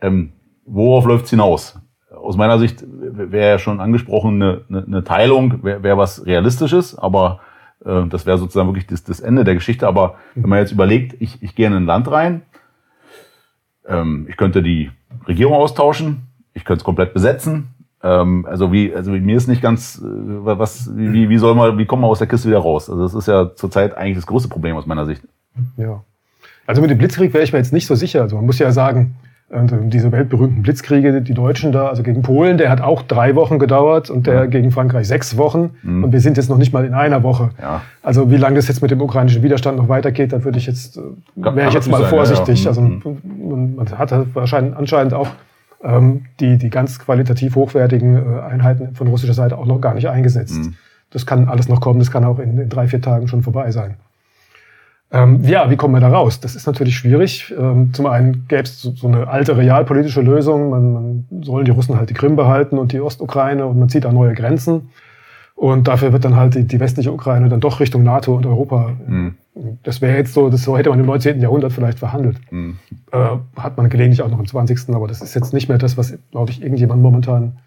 [0.00, 0.32] ähm,
[0.66, 1.78] worauf läuft's hinaus?
[2.10, 6.98] Aus meiner Sicht wäre ja schon angesprochen, eine, eine, eine Teilung wäre wär was Realistisches,
[6.98, 7.40] aber
[7.84, 9.86] äh, das wäre sozusagen wirklich das, das Ende der Geschichte.
[9.86, 12.42] Aber wenn man jetzt überlegt, ich, ich gehe in ein Land rein,
[13.86, 14.90] ähm, ich könnte die
[15.26, 17.68] Regierung austauschen, ich könnte es komplett besetzen.
[18.02, 21.86] Ähm, also wie, also mir ist nicht ganz, äh, was, wie, wie soll man, wie
[21.86, 22.90] kommt man aus der Kiste wieder raus?
[22.90, 25.22] Also das ist ja zurzeit eigentlich das größte Problem aus meiner Sicht.
[25.76, 26.02] Ja.
[26.66, 28.22] Also mit dem Blitzkrieg wäre ich mir jetzt nicht so sicher.
[28.22, 29.16] Also man muss ja sagen,
[29.54, 34.08] diese weltberühmten Blitzkriege, die Deutschen da, also gegen Polen, der hat auch drei Wochen gedauert
[34.08, 34.46] und der ja.
[34.46, 35.72] gegen Frankreich sechs Wochen.
[35.82, 36.04] Mhm.
[36.04, 37.50] Und wir sind jetzt noch nicht mal in einer Woche.
[37.60, 37.82] Ja.
[38.02, 40.98] Also wie lange das jetzt mit dem ukrainischen Widerstand noch weitergeht, da würde ich jetzt,
[41.36, 42.64] wäre ich jetzt mal sein, vorsichtig.
[42.64, 43.02] Ja, also mhm.
[43.24, 45.28] man, man hat wahrscheinlich anscheinend auch
[46.40, 50.58] die, die ganz qualitativ hochwertigen äh, Einheiten von russischer Seite auch noch gar nicht eingesetzt.
[50.58, 50.74] Mhm.
[51.10, 53.70] Das kann alles noch kommen, das kann auch in, in drei, vier Tagen schon vorbei
[53.70, 53.96] sein.
[55.12, 56.40] Ähm, ja, wie kommen wir da raus?
[56.40, 57.52] Das ist natürlich schwierig.
[57.58, 60.70] Ähm, zum einen gäbe es so, so, eine alte realpolitische Lösung.
[60.70, 64.04] Man, man sollen die Russen halt die Krim behalten und die Ostukraine und man zieht
[64.04, 64.88] da neue Grenzen.
[65.54, 68.92] Und dafür wird dann halt die, die westliche Ukraine dann doch Richtung NATO und Europa.
[69.06, 69.34] Mhm.
[69.54, 71.40] Das wäre jetzt so, das so hätte man im 19.
[71.40, 72.38] Jahrhundert vielleicht verhandelt.
[72.50, 72.78] Mhm.
[73.10, 74.94] Äh, hat man gelegentlich auch noch im 20.
[74.94, 77.58] Aber das ist jetzt nicht mehr das, was, glaube ich, irgendjemand momentan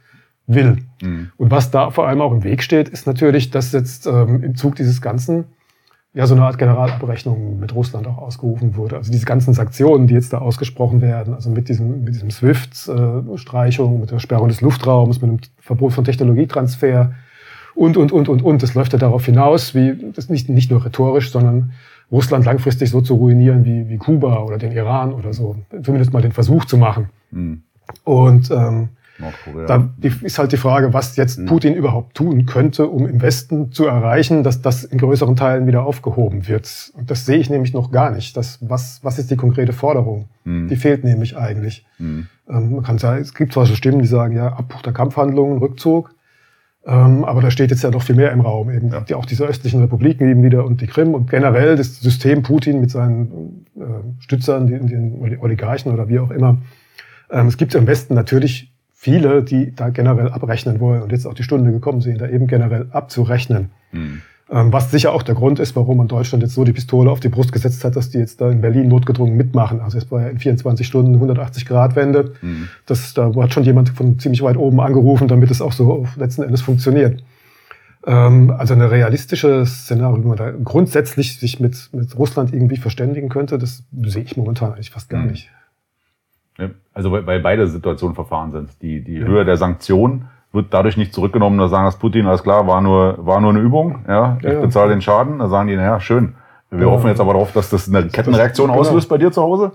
[0.48, 0.78] will.
[1.02, 1.32] Mhm.
[1.38, 4.56] Und was da vor allem auch im Weg steht, ist natürlich, dass jetzt ähm, im
[4.56, 5.46] Zug dieses Ganzen
[6.16, 8.96] ja so eine Art Generalabrechnung mit Russland auch ausgerufen wurde.
[8.96, 14.00] Also diese ganzen Sanktionen, die jetzt da ausgesprochen werden, also mit diesem, mit diesem SWIFT-Streichung,
[14.00, 17.14] mit der Sperrung des Luftraums, mit dem Verbot von Technologietransfer,
[17.76, 18.64] und, und, und, und, und.
[18.64, 21.74] Das läuft ja darauf hinaus, wie, das nicht, nicht nur rhetorisch, sondern
[22.12, 25.58] Russland langfristig so zu ruinieren wie, wie Kuba oder den Iran oder so.
[25.84, 27.10] Zumindest mal den Versuch zu machen.
[27.32, 27.64] Mhm.
[28.04, 28.90] Und ähm,
[29.68, 31.46] da ist halt die Frage, was jetzt mhm.
[31.46, 35.86] Putin überhaupt tun könnte, um im Westen zu erreichen, dass das in größeren Teilen wieder
[35.86, 36.92] aufgehoben wird.
[36.96, 38.36] Und das sehe ich nämlich noch gar nicht.
[38.36, 40.26] Das, was, was ist die konkrete Forderung?
[40.44, 40.68] Mhm.
[40.68, 41.86] Die fehlt nämlich eigentlich.
[41.98, 42.28] Mhm.
[42.50, 45.60] Ähm, man kann sagen, es gibt zwar so Stimmen, die sagen, ja, Abbruch der Kampfhandlungen,
[45.60, 46.14] Rückzug.
[46.88, 48.70] Ähm, aber da steht jetzt ja noch viel mehr im Raum.
[48.70, 49.02] Eben ja.
[49.02, 52.80] die, auch diese östlichen Republiken eben wieder und die Krim und generell das System Putin
[52.80, 53.82] mit seinen äh,
[54.20, 56.58] Stützern, den, den Oligarchen oder wie auch immer.
[57.32, 61.34] Ähm, es gibt im Westen natürlich viele, die da generell abrechnen wollen und jetzt auch
[61.34, 63.72] die Stunde gekommen sind, da eben generell abzurechnen.
[63.92, 64.22] Mhm.
[64.48, 67.20] Ähm, was sicher auch der Grund ist, warum man Deutschland jetzt so die Pistole auf
[67.20, 69.82] die Brust gesetzt hat, dass die jetzt da in Berlin notgedrungen mitmachen.
[69.82, 72.34] Also es war ja in 24 Stunden 180 Grad Wende.
[72.42, 72.70] Mhm.
[72.86, 76.44] Das, da hat schon jemand von ziemlich weit oben angerufen, damit es auch so letzten
[76.44, 77.24] Endes funktioniert.
[78.06, 83.30] Ähm, also eine realistische Szenario, wie man da grundsätzlich sich mit, mit Russland irgendwie verständigen
[83.30, 85.32] könnte, das sehe ich momentan eigentlich fast gar mhm.
[85.32, 85.50] nicht.
[86.94, 88.82] Also weil beide Situationen verfahren sind.
[88.82, 89.26] Die, die ja.
[89.26, 93.18] Höhe der Sanktionen wird dadurch nicht zurückgenommen, da sagen das Putin, alles klar, war nur,
[93.24, 95.40] war nur eine Übung, ja, ich ja, bezahle den Schaden.
[95.40, 96.36] Da sagen die, naja, schön.
[96.72, 96.92] Wir ja.
[96.92, 98.88] hoffen jetzt aber darauf, dass das eine Kettenreaktion das, genau.
[98.90, 99.74] auslöst bei dir zu Hause.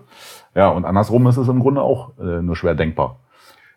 [0.54, 3.16] Ja, und andersrum ist es im Grunde auch äh, nur schwer denkbar.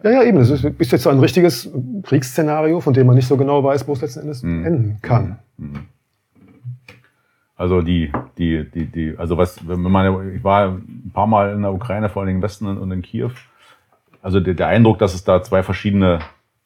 [0.04, 0.40] Ja, ja, eben.
[0.40, 1.72] Das ist, ist jetzt so ein richtiges
[2.04, 4.66] Kriegsszenario, von dem man nicht so genau weiß, wo es letzten Endes mhm.
[4.66, 5.40] enden kann.
[5.58, 5.86] Mhm.
[7.56, 11.62] Also die, die, die, die, also was, wenn man, ich war ein paar Mal in
[11.62, 13.32] der Ukraine, vor allem im Westen und in Kiew.
[14.22, 16.20] Also der, der Eindruck, dass es da zwei verschiedene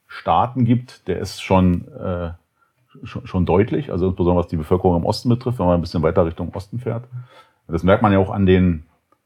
[0.07, 2.31] Staaten gibt, der ist schon, äh,
[3.03, 6.03] schon, schon deutlich, also insbesondere was die Bevölkerung im Osten betrifft, wenn man ein bisschen
[6.03, 7.05] weiter Richtung Osten fährt.
[7.67, 8.85] Das merkt man ja auch an den,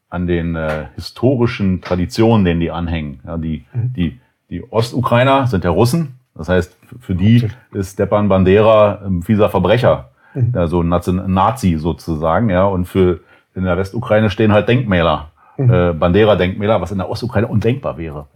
[0.10, 3.20] an den äh, historischen Traditionen, denen die anhängen.
[3.26, 3.94] Ja, die, mhm.
[3.94, 4.20] die,
[4.50, 10.10] die Ostukrainer sind ja Russen, das heißt, für die ist Stepan Bandera ein fieser Verbrecher,
[10.34, 10.54] mhm.
[10.56, 10.90] ja, so ein
[11.34, 13.20] Nazi sozusagen, ja, und für
[13.54, 15.70] in der Westukraine stehen halt Denkmäler, mhm.
[15.70, 18.28] äh, Bandera-Denkmäler, was in der Ostukraine undenkbar wäre.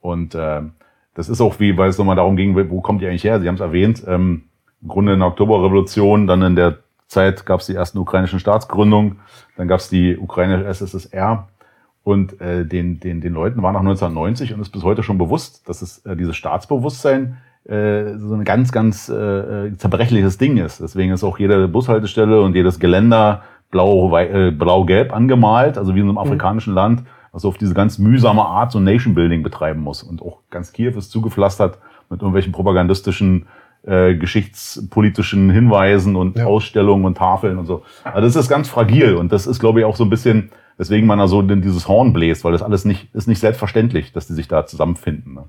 [0.00, 0.62] Und äh,
[1.18, 3.40] das ist auch wie, weil es nochmal darum ging, wo kommt ihr eigentlich her?
[3.40, 4.44] Sie haben es erwähnt, ähm,
[4.80, 9.18] im Grunde in der Oktoberrevolution, dann in der Zeit gab es die ersten ukrainischen Staatsgründungen,
[9.56, 11.48] dann gab es die ukrainische SSSR
[12.04, 15.68] und äh, den, den, den Leuten war nach 1990 und ist bis heute schon bewusst,
[15.68, 20.80] dass es äh, dieses Staatsbewusstsein äh, so ein ganz, ganz äh, zerbrechliches Ding ist.
[20.80, 23.42] Deswegen ist auch jede Bushaltestelle und jedes Geländer
[23.72, 26.18] blau, äh, blau-gelb angemalt, also wie in einem mhm.
[26.18, 26.76] afrikanischen mhm.
[26.76, 27.02] Land
[27.32, 30.02] also auf diese ganz mühsame Art so Nation-Building betreiben muss.
[30.02, 31.78] Und auch ganz Kiew ist zugepflastert
[32.10, 33.46] mit irgendwelchen propagandistischen,
[33.84, 36.46] äh, geschichtspolitischen Hinweisen und ja.
[36.46, 37.82] Ausstellungen und Tafeln und so.
[38.04, 41.06] Also das ist ganz fragil und das ist, glaube ich, auch so ein bisschen, weswegen
[41.06, 44.34] man da so dieses Horn bläst, weil das alles nicht, ist nicht selbstverständlich, dass die
[44.34, 45.34] sich da zusammenfinden.
[45.34, 45.44] Ne?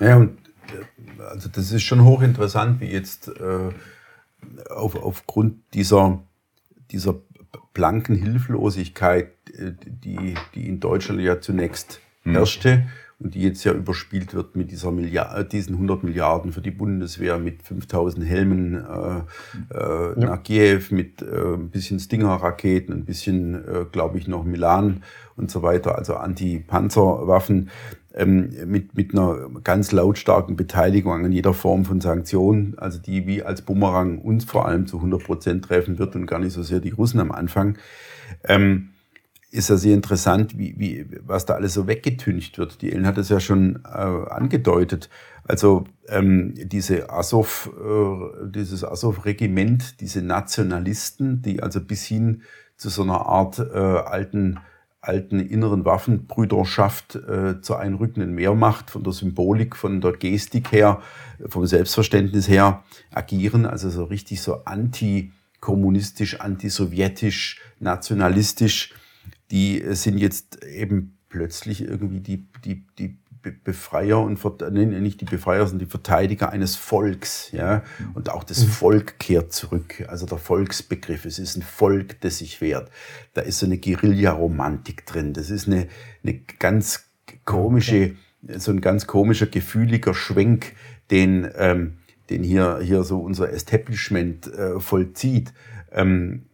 [0.00, 0.38] Ja, und
[0.68, 3.72] äh, also das ist schon hochinteressant, wie jetzt äh,
[4.70, 6.20] auf, aufgrund dieser,
[6.90, 7.16] dieser
[7.74, 12.32] blanken Hilflosigkeit, äh, die, die in Deutschland ja zunächst hm.
[12.32, 12.86] herrschte
[13.18, 17.38] und die jetzt ja überspielt wird mit dieser Milliard, diesen 100 Milliarden für die Bundeswehr,
[17.38, 20.14] mit 5000 Helmen äh, äh, ja.
[20.16, 25.02] nach Kiew, mit äh, ein bisschen Stinger-Raketen, ein bisschen, äh, glaube ich, noch Milan
[25.36, 27.70] und so weiter, also Anti-Panzerwaffen
[28.14, 33.42] ähm, mit, mit einer ganz lautstarken Beteiligung an jeder Form von Sanktionen, also die wie
[33.42, 36.80] als Bumerang uns vor allem zu 100 Prozent treffen wird und gar nicht so sehr
[36.80, 37.78] die Russen am Anfang.
[38.44, 38.88] Ähm,
[39.50, 42.82] ist ja sehr interessant, wie, wie, was da alles so weggetüncht wird.
[42.82, 45.08] Die Ellen hat es ja schon äh, angedeutet.
[45.44, 52.42] Also ähm, diese Azov, äh, dieses Azov-Regiment, diese Nationalisten, die also bis hin
[52.76, 54.58] zu so einer Art äh, alten
[55.06, 61.00] alten inneren Waffenbrüderschaft äh, zur einrückenden Mehrmacht, von der Symbolik, von der Gestik her,
[61.46, 62.82] vom Selbstverständnis her
[63.12, 68.94] agieren, also so richtig so antikommunistisch, antisowjetisch, nationalistisch,
[69.50, 73.18] die sind jetzt eben plötzlich irgendwie die, die, die
[73.52, 74.38] Befreier und
[74.72, 77.50] nee, nicht die Befreier, sondern die Verteidiger eines Volks.
[77.52, 77.82] Ja?
[78.14, 78.70] Und auch das mhm.
[78.70, 80.04] Volk kehrt zurück.
[80.08, 81.24] Also der Volksbegriff.
[81.24, 82.90] Es ist ein Volk, das sich wehrt.
[83.34, 85.32] Da ist so eine Guerilla-Romantik drin.
[85.32, 85.88] Das ist eine,
[86.22, 87.04] eine ganz
[87.44, 88.16] komische,
[88.56, 90.72] so ein ganz komischer, gefühliger Schwenk,
[91.10, 91.98] den, ähm,
[92.30, 95.52] den hier, hier so unser Establishment äh, vollzieht.
[95.92, 96.46] Ähm,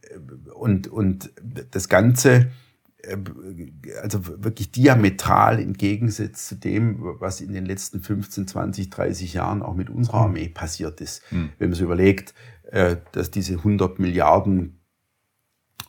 [0.55, 1.31] und, und
[1.71, 2.51] das Ganze
[4.01, 9.63] also wirklich diametral im Gegensatz zu dem, was in den letzten 15, 20, 30 Jahren
[9.63, 10.25] auch mit unserer hm.
[10.27, 11.23] Armee passiert ist.
[11.33, 11.51] Mhm.
[11.59, 12.35] Wenn man sich überlegt,
[12.71, 14.81] äh, dass diese 100 Milliarden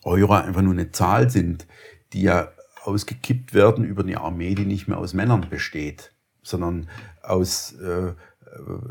[0.03, 1.67] Euro einfach nur eine Zahl sind,
[2.13, 2.49] die ja
[2.83, 6.11] ausgekippt werden über eine Armee, die nicht mehr aus Männern besteht,
[6.41, 6.89] sondern
[7.21, 8.13] aus äh,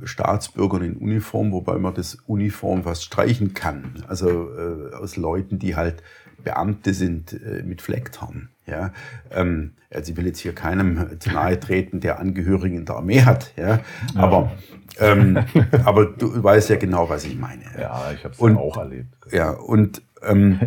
[0.05, 4.05] Staatsbürgern in Uniform, wobei man das Uniform fast streichen kann.
[4.09, 6.03] Also äh, aus Leuten, die halt
[6.45, 8.49] Beamte sind äh, mit Flecktarn.
[8.67, 8.93] Ja?
[9.31, 13.23] Ähm, also ich will jetzt hier keinem zu nahe treten, der Angehörigen in der Armee
[13.23, 13.53] hat.
[13.57, 13.81] Ja?
[14.15, 14.53] Aber,
[14.99, 15.13] ja.
[15.13, 15.45] Ähm,
[15.85, 17.65] aber du weißt ja genau, was ich meine.
[17.79, 19.15] Ja, ich habe es ja auch erlebt.
[19.31, 20.61] Ja, und ähm,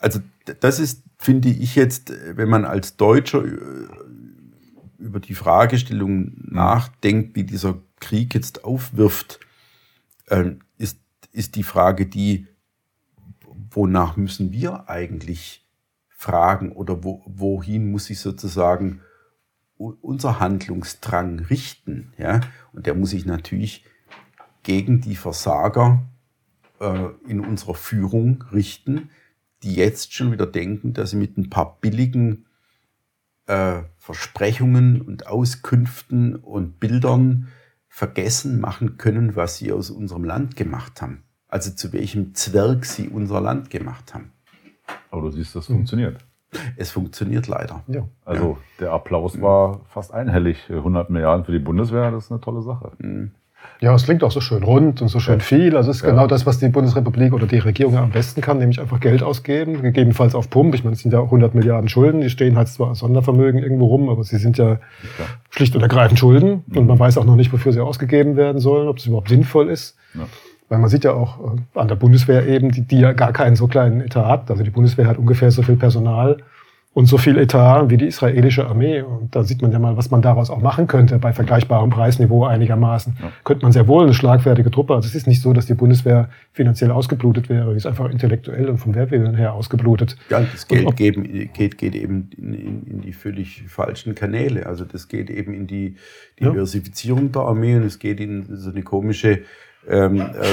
[0.00, 0.20] also
[0.60, 3.58] das ist, finde ich jetzt, wenn man als Deutscher äh,
[4.98, 9.40] über die Fragestellung nachdenkt, wie dieser Krieg jetzt aufwirft,
[10.26, 10.98] äh, ist,
[11.32, 12.46] ist die Frage die,
[13.76, 15.64] wonach müssen wir eigentlich
[16.08, 19.02] fragen oder wo, wohin muss sich sozusagen
[19.76, 22.14] unser Handlungsdrang richten?
[22.16, 22.40] Ja?
[22.72, 23.84] Und der muss sich natürlich
[24.62, 26.02] gegen die Versager
[26.80, 29.10] äh, in unserer Führung richten,
[29.62, 32.46] die jetzt schon wieder denken, dass sie mit ein paar billigen
[33.46, 37.48] äh, Versprechungen und Auskünften und Bildern
[37.88, 41.25] vergessen machen können, was sie aus unserem Land gemacht haben
[41.56, 44.30] also zu welchem Zwerg sie unser Land gemacht haben.
[45.10, 46.18] Aber du siehst, das funktioniert.
[46.76, 47.82] Es funktioniert leider.
[47.88, 48.06] Ja.
[48.26, 48.56] Also ja.
[48.80, 50.58] der Applaus war fast einhellig.
[50.68, 52.92] 100 Milliarden für die Bundeswehr, das ist eine tolle Sache.
[52.98, 53.32] Mhm.
[53.80, 55.76] Ja, es klingt auch so schön rund und so schön viel.
[55.76, 56.10] Also es ist ja.
[56.10, 59.82] genau das, was die Bundesrepublik oder die Regierung am besten kann, nämlich einfach Geld ausgeben,
[59.82, 60.74] gegebenenfalls auf Pump.
[60.74, 63.62] Ich meine, es sind ja auch 100 Milliarden Schulden, die stehen halt zwar als Sondervermögen
[63.62, 64.78] irgendwo rum, aber sie sind ja, ja.
[65.50, 66.64] schlicht und ergreifend Schulden.
[66.66, 66.76] Mhm.
[66.76, 69.68] Und man weiß auch noch nicht, wofür sie ausgegeben werden sollen, ob es überhaupt sinnvoll
[69.68, 69.96] ist.
[70.68, 73.56] Weil man sieht ja auch äh, an der Bundeswehr eben, die, die ja gar keinen
[73.56, 74.50] so kleinen Etat hat.
[74.50, 76.38] Also die Bundeswehr hat ungefähr so viel Personal
[76.96, 79.02] und so viel Etat wie die israelische Armee.
[79.02, 82.46] Und da sieht man ja mal, was man daraus auch machen könnte bei vergleichbarem Preisniveau
[82.46, 83.18] einigermaßen.
[83.20, 83.32] Ja.
[83.44, 84.94] Könnte man sehr wohl eine schlagfertige Truppe.
[84.94, 87.72] Also es ist nicht so, dass die Bundeswehr finanziell ausgeblutet wäre.
[87.72, 90.16] Sie ist einfach intellektuell und vom Wehrwillen her ausgeblutet.
[90.30, 94.64] Ja, das Geld geben, geht, geht eben in, in, in, die völlig falschen Kanäle.
[94.64, 95.96] Also das geht eben in die
[96.40, 97.32] Diversifizierung ja.
[97.32, 99.40] der Armee und es geht in so eine komische
[99.88, 100.52] ähm, äh,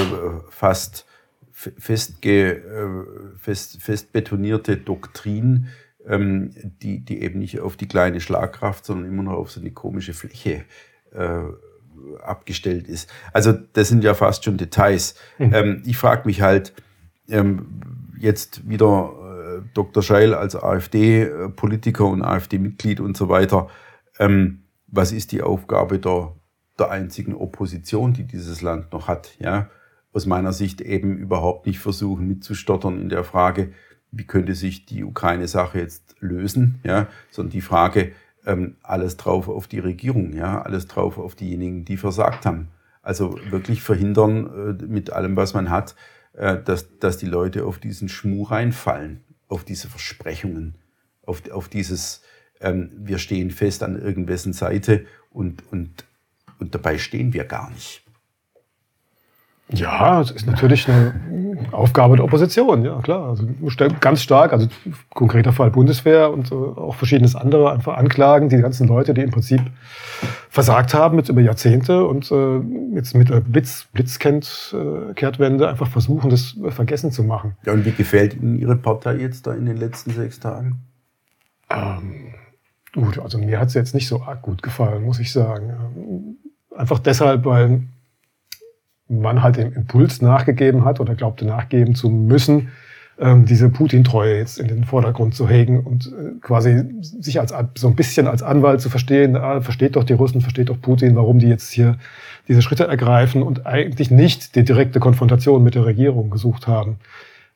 [0.50, 1.06] fast
[1.52, 5.68] festge, äh, fest, fest betonierte Doktrin,
[6.06, 6.50] ähm,
[6.82, 10.14] die, die eben nicht auf die kleine Schlagkraft, sondern immer noch auf so eine komische
[10.14, 10.64] Fläche
[11.12, 11.42] äh,
[12.22, 13.10] abgestellt ist.
[13.32, 15.14] Also das sind ja fast schon Details.
[15.38, 15.54] Mhm.
[15.54, 16.74] Ähm, ich frage mich halt
[17.28, 17.80] ähm,
[18.18, 20.02] jetzt wieder äh, Dr.
[20.02, 23.68] Scheil als AfD-Politiker und AfD-Mitglied und so weiter.
[24.18, 26.32] Ähm, was ist die Aufgabe der
[26.78, 29.36] der einzigen Opposition, die dieses Land noch hat.
[29.38, 29.70] Ja,
[30.12, 33.72] aus meiner Sicht eben überhaupt nicht versuchen mitzustottern in der Frage,
[34.12, 38.12] wie könnte sich die Ukraine-Sache jetzt lösen, ja, sondern die Frage,
[38.46, 42.68] ähm, alles drauf auf die Regierung, ja, alles drauf auf diejenigen, die versagt haben.
[43.02, 45.96] Also wirklich verhindern äh, mit allem, was man hat,
[46.34, 50.74] äh, dass, dass die Leute auf diesen Schmuh reinfallen, auf diese Versprechungen,
[51.26, 52.22] auf, auf dieses
[52.60, 56.04] ähm, wir stehen fest an irgendwessen Seite und, und,
[56.58, 58.04] und dabei stehen wir gar nicht.
[59.70, 61.14] Ja, es ist natürlich eine
[61.72, 63.30] Aufgabe der Opposition, ja klar.
[63.30, 63.46] Also
[64.00, 64.68] ganz stark, also
[65.14, 69.30] konkreter Fall Bundeswehr und äh, auch verschiedenes andere einfach anklagen, die ganzen Leute, die im
[69.30, 69.62] Prinzip
[70.50, 72.60] versagt haben jetzt über Jahrzehnte und äh,
[72.94, 77.56] jetzt mit der Blitz, Blitzkehrtwende einfach versuchen, das vergessen zu machen.
[77.64, 80.82] Ja, und wie gefällt Ihnen Ihre Partei jetzt da in den letzten sechs Tagen?
[81.70, 82.34] Ähm,
[82.92, 86.36] gut, also mir hat es jetzt nicht so arg gut gefallen, muss ich sagen.
[86.76, 87.82] Einfach deshalb, weil
[89.08, 92.68] man halt dem Impuls nachgegeben hat oder glaubte nachgeben zu müssen,
[93.18, 97.86] ähm, diese Putin-Treue jetzt in den Vordergrund zu hegen und äh, quasi sich als so
[97.86, 101.38] ein bisschen als Anwalt zu verstehen, ah, versteht doch die Russen, versteht doch Putin, warum
[101.38, 101.96] die jetzt hier
[102.48, 106.96] diese Schritte ergreifen und eigentlich nicht die direkte Konfrontation mit der Regierung gesucht haben.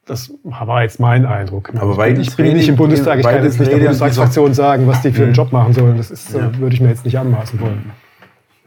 [0.06, 1.70] Das war jetzt mein Eindruck.
[1.74, 4.86] Aber ich bin, ich bin nicht im Bundestag, ich kann jetzt nicht der Bundestagsfraktion sagen,
[4.86, 5.98] was die für einen Job machen sollen.
[5.98, 6.56] Das ist, ja.
[6.58, 7.90] würde ich mir jetzt nicht anmaßen wollen.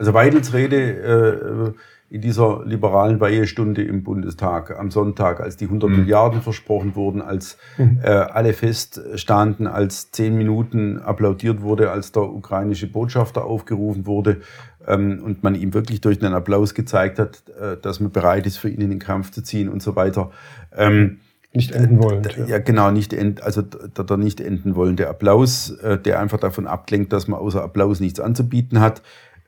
[0.01, 1.75] Also Weidels Rede
[2.09, 5.95] äh, in dieser liberalen Weihestunde im Bundestag am Sonntag, als die 100 mhm.
[5.97, 7.99] Milliarden versprochen wurden, als mhm.
[8.01, 14.41] äh, alle feststanden, als zehn Minuten applaudiert wurde, als der ukrainische Botschafter aufgerufen wurde
[14.87, 18.57] ähm, und man ihm wirklich durch einen Applaus gezeigt hat, äh, dass man bereit ist,
[18.57, 20.31] für ihn in den Kampf zu ziehen und so weiter.
[20.75, 21.19] Ähm,
[21.53, 22.23] nicht enden wollen.
[22.37, 22.45] Ja.
[22.45, 26.65] ja, genau, nicht end, also der, der nicht enden wollende Applaus, äh, der einfach davon
[26.65, 29.01] ablenkt, dass man außer Applaus nichts anzubieten hat.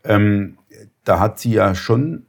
[0.03, 0.57] Ähm,
[1.03, 2.25] da hat sie ja schon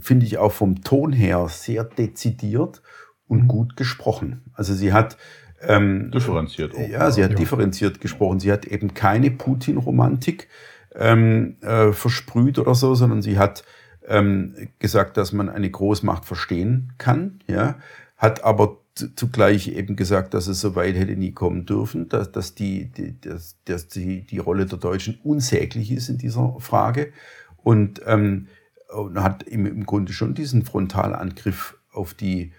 [0.00, 2.82] finde ich auch vom Ton her sehr dezidiert
[3.28, 3.48] und mhm.
[3.48, 4.42] gut gesprochen.
[4.54, 5.16] Also sie hat
[5.62, 6.74] ähm, differenziert.
[6.74, 7.36] Auch, ja, sie hat ja.
[7.36, 8.40] differenziert gesprochen.
[8.40, 10.48] Sie hat eben keine Putin-Romantik
[10.94, 13.64] ähm, äh, versprüht oder so, sondern sie hat
[14.06, 17.40] ähm, gesagt, dass man eine Großmacht verstehen kann.
[17.46, 17.76] Ja,
[18.16, 18.78] hat aber
[19.16, 23.20] zugleich eben gesagt, dass es so weit hätte nie kommen dürfen, dass, dass, die, die,
[23.20, 27.12] dass, dass die, die Rolle der Deutschen unsäglich ist in dieser Frage.
[27.62, 28.46] Und ähm,
[28.90, 32.52] und hat im, im Grunde schon diesen Frontalangriff auf die,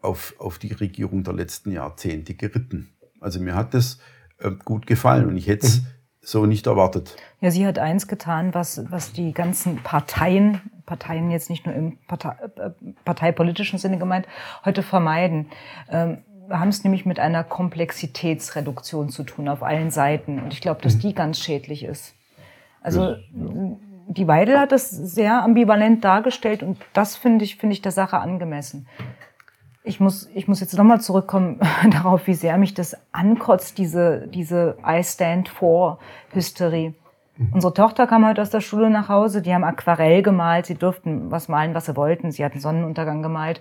[0.00, 2.92] auf, auf die Regierung der letzten Jahrzehnte geritten.
[3.20, 3.98] Also mir hat das
[4.38, 5.86] äh, gut gefallen und ich hätte es mhm.
[6.20, 7.16] so nicht erwartet.
[7.40, 11.98] Ja, sie hat eins getan, was, was die ganzen Parteien, Parteien jetzt nicht nur im
[12.06, 12.70] Partei, äh,
[13.04, 14.26] parteipolitischen Sinne gemeint,
[14.64, 15.46] heute vermeiden.
[15.90, 16.18] Ähm,
[16.48, 20.40] wir haben es nämlich mit einer Komplexitätsreduktion zu tun auf allen Seiten.
[20.40, 21.00] Und ich glaube, dass mhm.
[21.00, 22.14] die ganz schädlich ist.
[22.82, 23.16] Also
[24.08, 28.18] die Weidel hat das sehr ambivalent dargestellt und das finde ich, finde ich der Sache
[28.18, 28.86] angemessen.
[29.84, 31.60] Ich muss, ich muss jetzt nochmal zurückkommen
[31.90, 35.98] darauf, wie sehr mich das ankotzt, diese, diese I stand for
[36.32, 36.94] Hysterie.
[37.36, 37.50] Mhm.
[37.54, 41.30] Unsere Tochter kam heute aus der Schule nach Hause, die haben Aquarell gemalt, sie durften
[41.30, 43.60] was malen, was sie wollten, sie hatten Sonnenuntergang gemalt.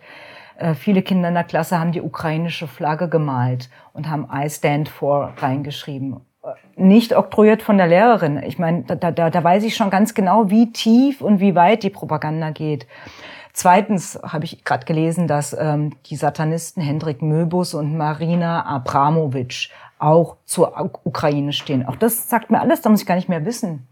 [0.57, 4.89] Äh, viele Kinder in der Klasse haben die ukrainische Flagge gemalt und haben I stand
[4.89, 6.21] for reingeschrieben
[6.75, 8.41] nicht oktroyiert von der Lehrerin.
[8.43, 11.83] Ich meine, da, da, da weiß ich schon ganz genau, wie tief und wie weit
[11.83, 12.87] die Propaganda geht.
[13.53, 19.69] Zweitens habe ich gerade gelesen, dass ähm, die Satanisten Hendrik Möbus und Marina Abramovic
[20.01, 20.73] auch zur
[21.03, 21.85] Ukraine stehen.
[21.85, 23.87] Auch das sagt mir alles, da muss ich gar nicht mehr wissen.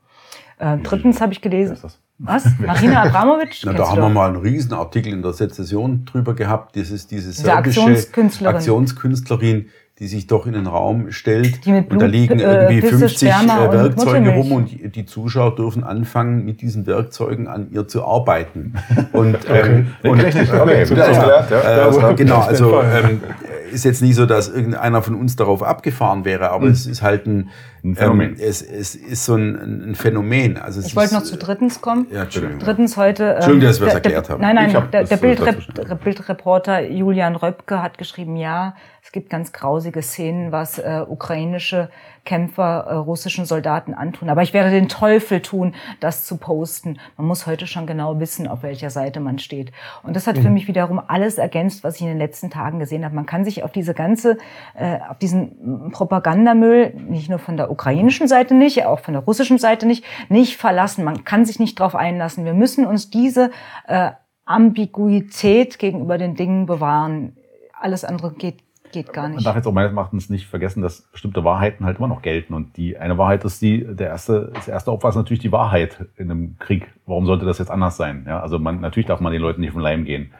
[0.58, 1.78] Äh, drittens habe ich gelesen.
[2.18, 2.46] Was?
[2.60, 3.62] Marina Abramovic?
[3.64, 6.76] Na, da haben wir mal einen Riesenartikel in der Sezession drüber gehabt.
[6.76, 8.56] Das ist diese serbische Aktionskünstlerin.
[8.56, 11.66] Aktionskünstlerin, die sich doch in den Raum stellt.
[11.66, 16.88] und da liegen irgendwie 50 äh, Werkzeuge rum und die Zuschauer dürfen anfangen, mit diesen
[16.88, 18.74] Werkzeugen an ihr zu arbeiten.
[19.14, 19.86] Und, okay.
[20.04, 22.12] ähm, und okay, okay.
[22.12, 23.22] Äh, genau, also ähm,
[23.70, 26.72] ist jetzt nicht so, dass irgendeiner von uns darauf abgefahren wäre, aber mhm.
[26.72, 27.50] es ist halt ein,
[27.84, 28.30] ein Phänomen.
[28.32, 30.58] Ähm, es, es ist so ein, ein Phänomen.
[30.58, 32.08] Also ich wollte noch zu drittens kommen.
[32.12, 32.60] Ja, Entschuldigung.
[32.60, 33.24] Drittens heute.
[33.24, 34.42] Ähm, Entschuldigung, dass wir es erklärt haben.
[34.42, 40.02] Nein, nein, der, der Bildrep Bildreporter Julian Röpke hat geschrieben, ja, es gibt ganz grausige
[40.02, 41.90] Szenen, was äh, ukrainische
[42.26, 44.30] Kämpfer äh, russischen Soldaten antun.
[44.30, 47.00] Aber ich werde den Teufel tun, das zu posten.
[47.18, 49.72] Man muss heute schon genau wissen, auf welcher Seite man steht.
[50.04, 50.42] Und das hat mhm.
[50.44, 53.16] für mich wiederum alles ergänzt, was ich in den letzten Tagen gesehen habe.
[53.16, 54.38] Man kann sich auf diese ganze,
[54.76, 59.58] äh, auf diesen Propagandamüll, nicht nur von der ukrainischen Seite nicht, auch von der russischen
[59.58, 61.04] Seite nicht, nicht verlassen.
[61.04, 62.46] Man kann sich nicht darauf einlassen.
[62.46, 63.52] Wir müssen uns diese
[63.88, 64.12] äh,
[64.46, 67.38] Ambiguität gegenüber den Dingen bewahren.
[67.80, 69.36] Alles andere geht Geht gar nicht.
[69.36, 72.54] Man darf jetzt auch meines Erachtens nicht vergessen, dass bestimmte Wahrheiten halt immer noch gelten.
[72.54, 76.08] Und die eine Wahrheit ist die, der erste, das erste Opfer ist natürlich die Wahrheit
[76.18, 76.92] in einem Krieg.
[77.06, 78.26] Warum sollte das jetzt anders sein?
[78.28, 80.34] Ja, also man, natürlich darf man den Leuten nicht vom Leim gehen.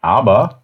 [0.00, 0.61] Aber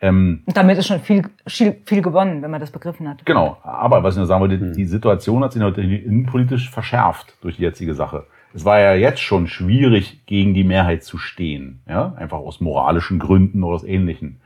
[0.00, 3.24] ähm, und damit ist schon viel, viel, viel gewonnen, wenn man das begriffen hat.
[3.26, 3.58] Genau.
[3.62, 4.72] Aber was ich nur sagen wollte, hm.
[4.72, 8.26] die Situation hat sich natürlich innenpolitisch verschärft durch die jetzige Sache.
[8.54, 11.82] Es war ja jetzt schon schwierig, gegen die Mehrheit zu stehen.
[11.88, 14.40] Ja, einfach aus moralischen Gründen oder aus ähnlichen.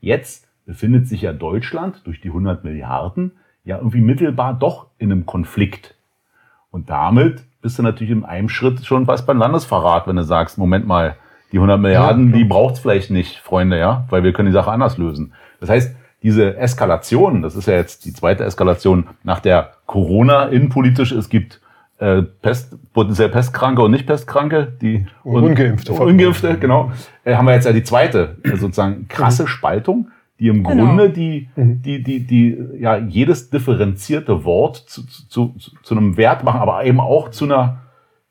[0.00, 3.32] Jetzt befindet sich ja Deutschland durch die 100 Milliarden
[3.64, 5.96] ja irgendwie mittelbar doch in einem Konflikt
[6.70, 10.58] Und damit bist du natürlich in einem Schritt schon fast beim Landesverrat, wenn du sagst,
[10.58, 11.16] Moment mal,
[11.52, 14.70] die 100 Milliarden, ja, die braucht's vielleicht nicht, Freunde, ja, weil wir können die Sache
[14.70, 15.32] anders lösen.
[15.60, 21.12] Das heißt, diese Eskalation, das ist ja jetzt die zweite Eskalation nach der Corona innenpolitisch,
[21.12, 21.60] es gibt
[21.98, 25.92] äh, Pest, potenziell Pestkranke und nicht Pestkranke, die und Ungeimpfte.
[25.92, 26.92] Ungeimpfte, genau.
[27.24, 29.48] Äh, haben wir jetzt ja die zweite, äh, sozusagen krasse mhm.
[29.48, 30.86] Spaltung, die im genau.
[30.86, 31.82] Grunde die, mhm.
[31.82, 36.84] die, die, die, ja, jedes differenzierte Wort zu, zu, zu, zu einem Wert machen, aber
[36.84, 37.78] eben auch zu einer,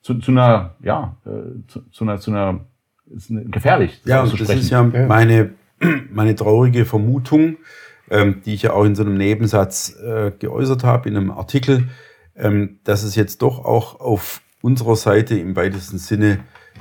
[0.01, 2.61] zu, zu einer, ja, äh, zu, zu einer, zu einer,
[3.09, 4.01] ist gefährlich.
[4.05, 5.51] Ja, und das ist ja meine,
[6.11, 7.57] meine traurige Vermutung,
[8.09, 11.89] ähm, die ich ja auch in so einem Nebensatz äh, geäußert habe, in einem Artikel,
[12.35, 16.39] ähm, dass es jetzt doch auch auf unserer Seite im weitesten Sinne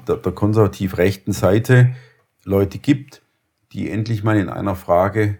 [0.09, 1.95] der, der konservativ-rechten Seite
[2.45, 3.23] Leute gibt,
[3.73, 5.39] die endlich mal in einer Frage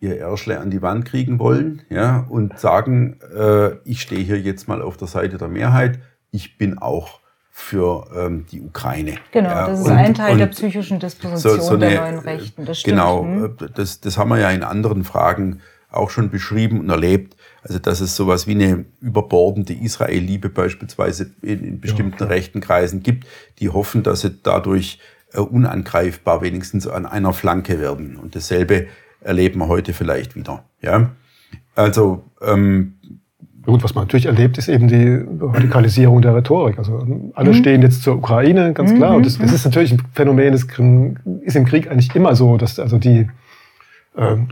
[0.00, 4.68] ihr Ärschle an die Wand kriegen wollen ja, und sagen, äh, ich stehe hier jetzt
[4.68, 5.98] mal auf der Seite der Mehrheit,
[6.30, 7.20] ich bin auch
[7.56, 9.14] für ähm, die Ukraine.
[9.30, 12.18] Genau, ja, das ist und, ein Teil der psychischen Disposition so, so eine, der neuen
[12.18, 12.64] Rechten.
[12.64, 12.96] Das stimmt.
[12.96, 13.56] Genau, hm.
[13.76, 17.36] das, das haben wir ja in anderen Fragen auch schon beschrieben und erlebt.
[17.62, 23.04] Also dass es sowas wie eine überbordende Israel-Liebe beispielsweise in, in bestimmten ja, rechten Kreisen
[23.04, 23.24] gibt,
[23.60, 24.98] die hoffen, dass sie dadurch
[25.32, 28.16] äh, unangreifbar wenigstens an einer Flanke werden.
[28.16, 28.88] Und dasselbe
[29.20, 30.64] erleben wir heute vielleicht wieder.
[30.82, 31.12] Ja,
[31.76, 32.93] also ähm,
[33.66, 36.76] Gut, was man natürlich erlebt, ist eben die Radikalisierung der Rhetorik.
[36.78, 37.54] Also alle mhm.
[37.54, 39.16] stehen jetzt zur Ukraine, ganz klar.
[39.16, 39.54] Und das, das, mhm.
[39.54, 40.66] ist natürlich ein Phänomen, das
[41.42, 43.26] ist im Krieg eigentlich immer so, dass also die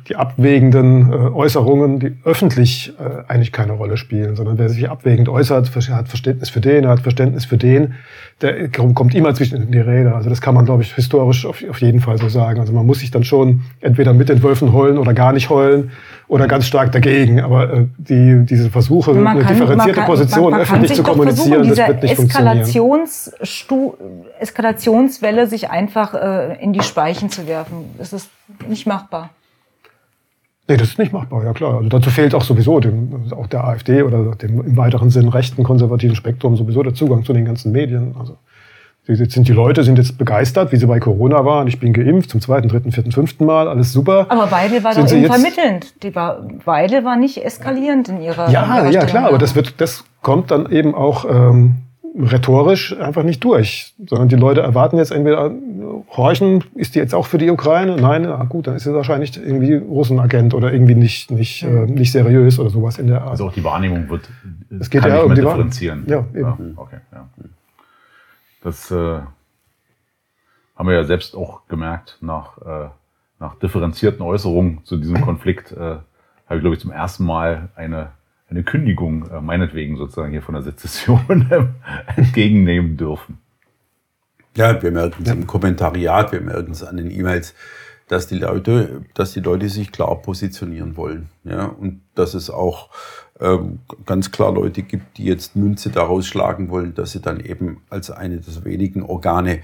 [0.08, 5.28] die abwägenden äh, Äußerungen, die öffentlich äh, eigentlich keine Rolle spielen, sondern wer sich abwägend
[5.28, 7.94] äußert, hat Verständnis für den, hat Verständnis für den,
[8.40, 10.16] der kommt immer zwischen die Rede.
[10.16, 12.58] Also das kann man, glaube ich, historisch auf, auf jeden Fall so sagen.
[12.58, 15.92] Also man muss sich dann schon entweder mit den Wölfen heulen oder gar nicht heulen
[16.26, 17.40] oder ganz stark dagegen.
[17.40, 21.78] Aber die, diese Versuche, kann, eine differenzierte kann, Position man, man öffentlich zu kommunizieren, das
[21.78, 24.24] wird nicht Eskalations funktionieren.
[24.40, 28.28] Eskalationswelle sich einfach äh, in die Speichen zu werfen, das ist
[28.68, 29.30] nicht machbar.
[30.72, 31.74] Nee, das ist nicht machbar, ja klar.
[31.74, 35.64] Also dazu fehlt auch sowieso dem, auch der AfD oder dem im weiteren Sinn rechten
[35.64, 38.14] konservativen Spektrum sowieso der Zugang zu den ganzen Medien.
[38.18, 38.38] Also
[39.04, 41.66] Jetzt sind die Leute sind jetzt begeistert, wie sie bei Corona waren.
[41.66, 44.26] Ich bin geimpft zum zweiten, dritten, vierten, fünften Mal, alles super.
[44.30, 46.02] Aber Weidel war sind doch eben vermittelnd.
[46.04, 48.48] Die war, Weidel war nicht eskalierend in ihrer.
[48.48, 51.78] Ja, ihrer ja klar, aber das wird, das kommt dann eben auch ähm,
[52.14, 55.50] rhetorisch einfach nicht durch, sondern die Leute erwarten jetzt entweder,
[56.10, 57.96] horchen, ist die jetzt auch für die Ukraine?
[57.96, 62.12] Nein, na gut, dann ist sie wahrscheinlich irgendwie Russenagent oder irgendwie nicht, nicht, äh, nicht
[62.12, 63.30] seriös oder sowas in der Art.
[63.30, 64.28] Also auch die Wahrnehmung wird,
[64.78, 66.04] es geht ja um die differenzieren.
[66.06, 66.40] Ja, eben.
[66.40, 67.28] Ja, okay, ja.
[68.62, 69.20] Das äh,
[70.76, 72.88] haben wir ja selbst auch gemerkt nach, äh,
[73.40, 78.10] nach differenzierten Äußerungen zu diesem Konflikt, äh, habe ich, glaube ich, zum ersten Mal eine
[78.52, 81.48] eine Kündigung äh, meinetwegen sozusagen hier von der Sezession
[82.16, 83.38] entgegennehmen dürfen.
[84.56, 87.54] Ja, wir merken es im Kommentariat, wir merken es an den E-Mails,
[88.08, 91.30] dass die Leute, dass die Leute sich klar positionieren wollen.
[91.44, 92.90] Ja, und dass es auch
[93.40, 97.82] ähm, ganz klar Leute gibt, die jetzt Münze daraus schlagen wollen, dass sie dann eben
[97.88, 99.60] als eine der wenigen Organe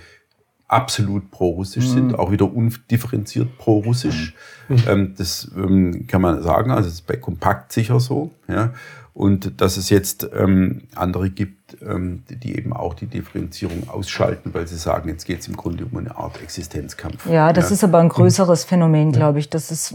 [0.69, 1.93] absolut pro-russisch mhm.
[1.93, 4.35] sind, auch wieder undifferenziert pro-russisch.
[4.69, 4.83] Mhm.
[4.87, 8.31] Ähm, das ähm, kann man sagen, also das ist bei Kompakt sicher so.
[8.47, 8.73] Ja.
[9.15, 14.69] Und dass es jetzt ähm, andere gibt, ähm, die eben auch die Differenzierung ausschalten, weil
[14.69, 17.27] sie sagen, jetzt geht es im Grunde um eine Art Existenzkampf.
[17.27, 17.75] Ja, das ja.
[17.75, 19.51] ist aber ein größeres Phänomen, glaube ich.
[19.51, 19.93] Das ist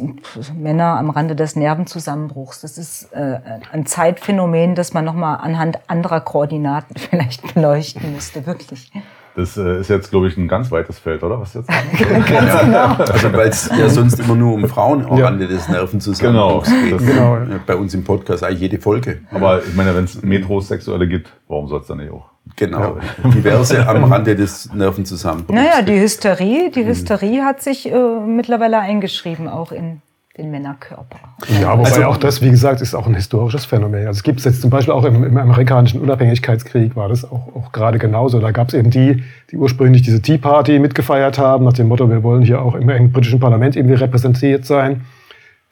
[0.53, 2.59] Männer am Rande des Nervenzusammenbruchs.
[2.59, 3.39] Das ist äh,
[3.71, 8.91] ein Zeitphänomen, das man nochmal anhand anderer Koordinaten vielleicht beleuchten müsste, wirklich.
[9.35, 11.39] Das äh, ist jetzt, glaube ich, ein ganz weites Feld, oder?
[11.39, 11.67] Was jetzt?
[11.97, 12.95] ganz genau.
[12.97, 15.25] Also, weil es ja sonst immer nur um Frauen am ja.
[15.25, 16.97] Rande des Nervenzusammenbruchs genau.
[16.97, 17.07] geht.
[17.07, 17.37] Genau.
[17.65, 19.21] Bei uns im Podcast eigentlich jede Folge.
[19.31, 22.25] Aber ich meine, wenn es Metrosexuelle gibt, warum soll es dann nicht auch?
[22.55, 22.97] Genau.
[23.23, 23.29] Ja.
[23.29, 25.55] Diverse am Rande des Nervenzusammenbruchs.
[25.55, 30.01] Naja, die Hysterie, die Hysterie hat sich äh, mittlerweile eingeschrieben, auch in
[30.37, 31.19] den Männerkörper.
[31.61, 34.07] Ja, wobei also, auch das, wie gesagt, ist auch ein historisches Phänomen.
[34.07, 37.55] Also es gibt es jetzt zum Beispiel auch im, im, amerikanischen Unabhängigkeitskrieg war das auch,
[37.55, 38.39] auch gerade genauso.
[38.39, 42.09] Da gab es eben die, die ursprünglich diese Tea Party mitgefeiert haben, nach dem Motto,
[42.09, 45.01] wir wollen hier auch im, im britischen Parlament irgendwie repräsentiert sein.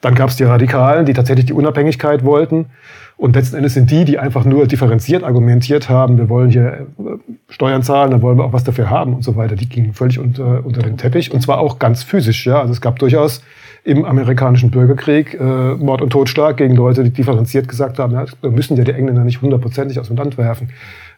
[0.00, 2.66] Dann gab es die Radikalen, die tatsächlich die Unabhängigkeit wollten.
[3.16, 7.18] Und letzten Endes sind die, die einfach nur differenziert argumentiert haben, wir wollen hier äh,
[7.48, 9.56] Steuern zahlen, dann wollen wir auch was dafür haben und so weiter.
[9.56, 12.46] Die gingen völlig unter, unter den Teppich und zwar auch ganz physisch.
[12.46, 13.42] Ja, also es gab durchaus
[13.84, 18.50] im amerikanischen Bürgerkrieg äh, Mord und Totschlag gegen Leute, die differenziert gesagt haben, ja, wir
[18.50, 20.70] müssen ja die Engländer nicht hundertprozentig aus dem Land werfen.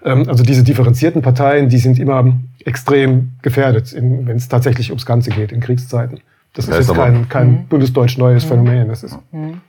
[0.03, 2.33] Ähm, also diese differenzierten Parteien, die sind immer
[2.65, 6.21] extrem gefährdet, wenn es tatsächlich ums Ganze geht in Kriegszeiten.
[6.55, 7.67] Das, das ist jetzt kein, kein mhm.
[7.67, 8.49] bundesdeutsch neues mhm.
[8.49, 8.89] Phänomen.
[8.89, 9.19] Das ist.
[9.33, 9.61] Mhm.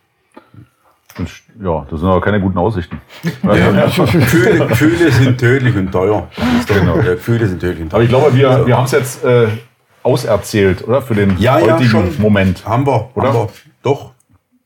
[1.61, 2.99] Ja, das sind aber keine guten Aussichten.
[3.41, 6.27] Gefühle, Gefühle sind tödlich und teuer.
[6.67, 6.97] Genau.
[6.97, 7.95] ja, Gefühle sind tödlich und teuer.
[7.95, 9.47] Aber ich glaube, wir, wir haben es jetzt äh,
[10.05, 11.01] auserzählt, oder?
[11.01, 12.21] Für den ja, ja, heutigen schon.
[12.21, 12.65] Moment.
[12.65, 13.27] Haben wir, Oder?
[13.27, 13.49] haben wir.
[13.83, 14.11] Doch.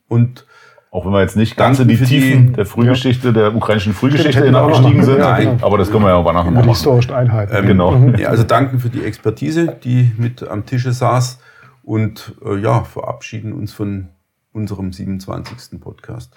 [0.08, 0.46] Und
[0.92, 3.54] Auch wenn wir jetzt nicht ganz in Danke die für die- Tiefen der Frühgeschichte, der
[3.54, 5.18] ukrainischen Frühgeschichte hinabgestiegen machen sind.
[5.18, 6.68] Ja, Aber das können wir ja auch nachher noch die machen.
[6.70, 7.54] historischen Einheiten.
[7.54, 7.94] Ähm, Genau.
[8.18, 11.38] Ja, also danken für die Expertise, die mit am Tische saß
[11.84, 14.08] und äh, ja, verabschieden uns von
[14.52, 15.80] unserem 27.
[15.80, 16.34] Podcast.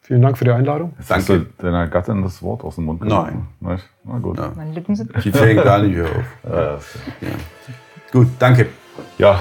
[0.00, 0.94] Vielen Dank für die Einladung.
[0.98, 1.50] Jetzt hast du Danke.
[1.58, 3.08] deiner Gattin das Wort aus dem Mund Nein.
[3.10, 3.48] genommen.
[3.60, 3.84] Nicht?
[4.04, 4.38] Na gut.
[4.38, 4.52] Ja.
[4.56, 5.10] Meine Lippen sind.
[5.22, 6.10] Die fängt gar nicht mehr auf.
[6.50, 6.78] Ja, Ja.
[8.14, 8.66] Gut, danke.
[9.18, 9.40] ja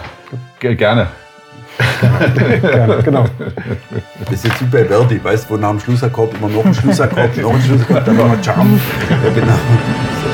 [0.60, 1.08] ge- gerne.
[2.62, 3.26] Gerne, genau.
[4.20, 6.74] Das ist jetzt wie bei Verdi, weißt du, wo nach dem Schlussakkord immer noch ein
[6.74, 8.80] Schlussakkord, noch ein Schlussakkord, dann noch ein Charm.
[9.10, 9.54] Ja, genau.
[9.54, 10.33] So.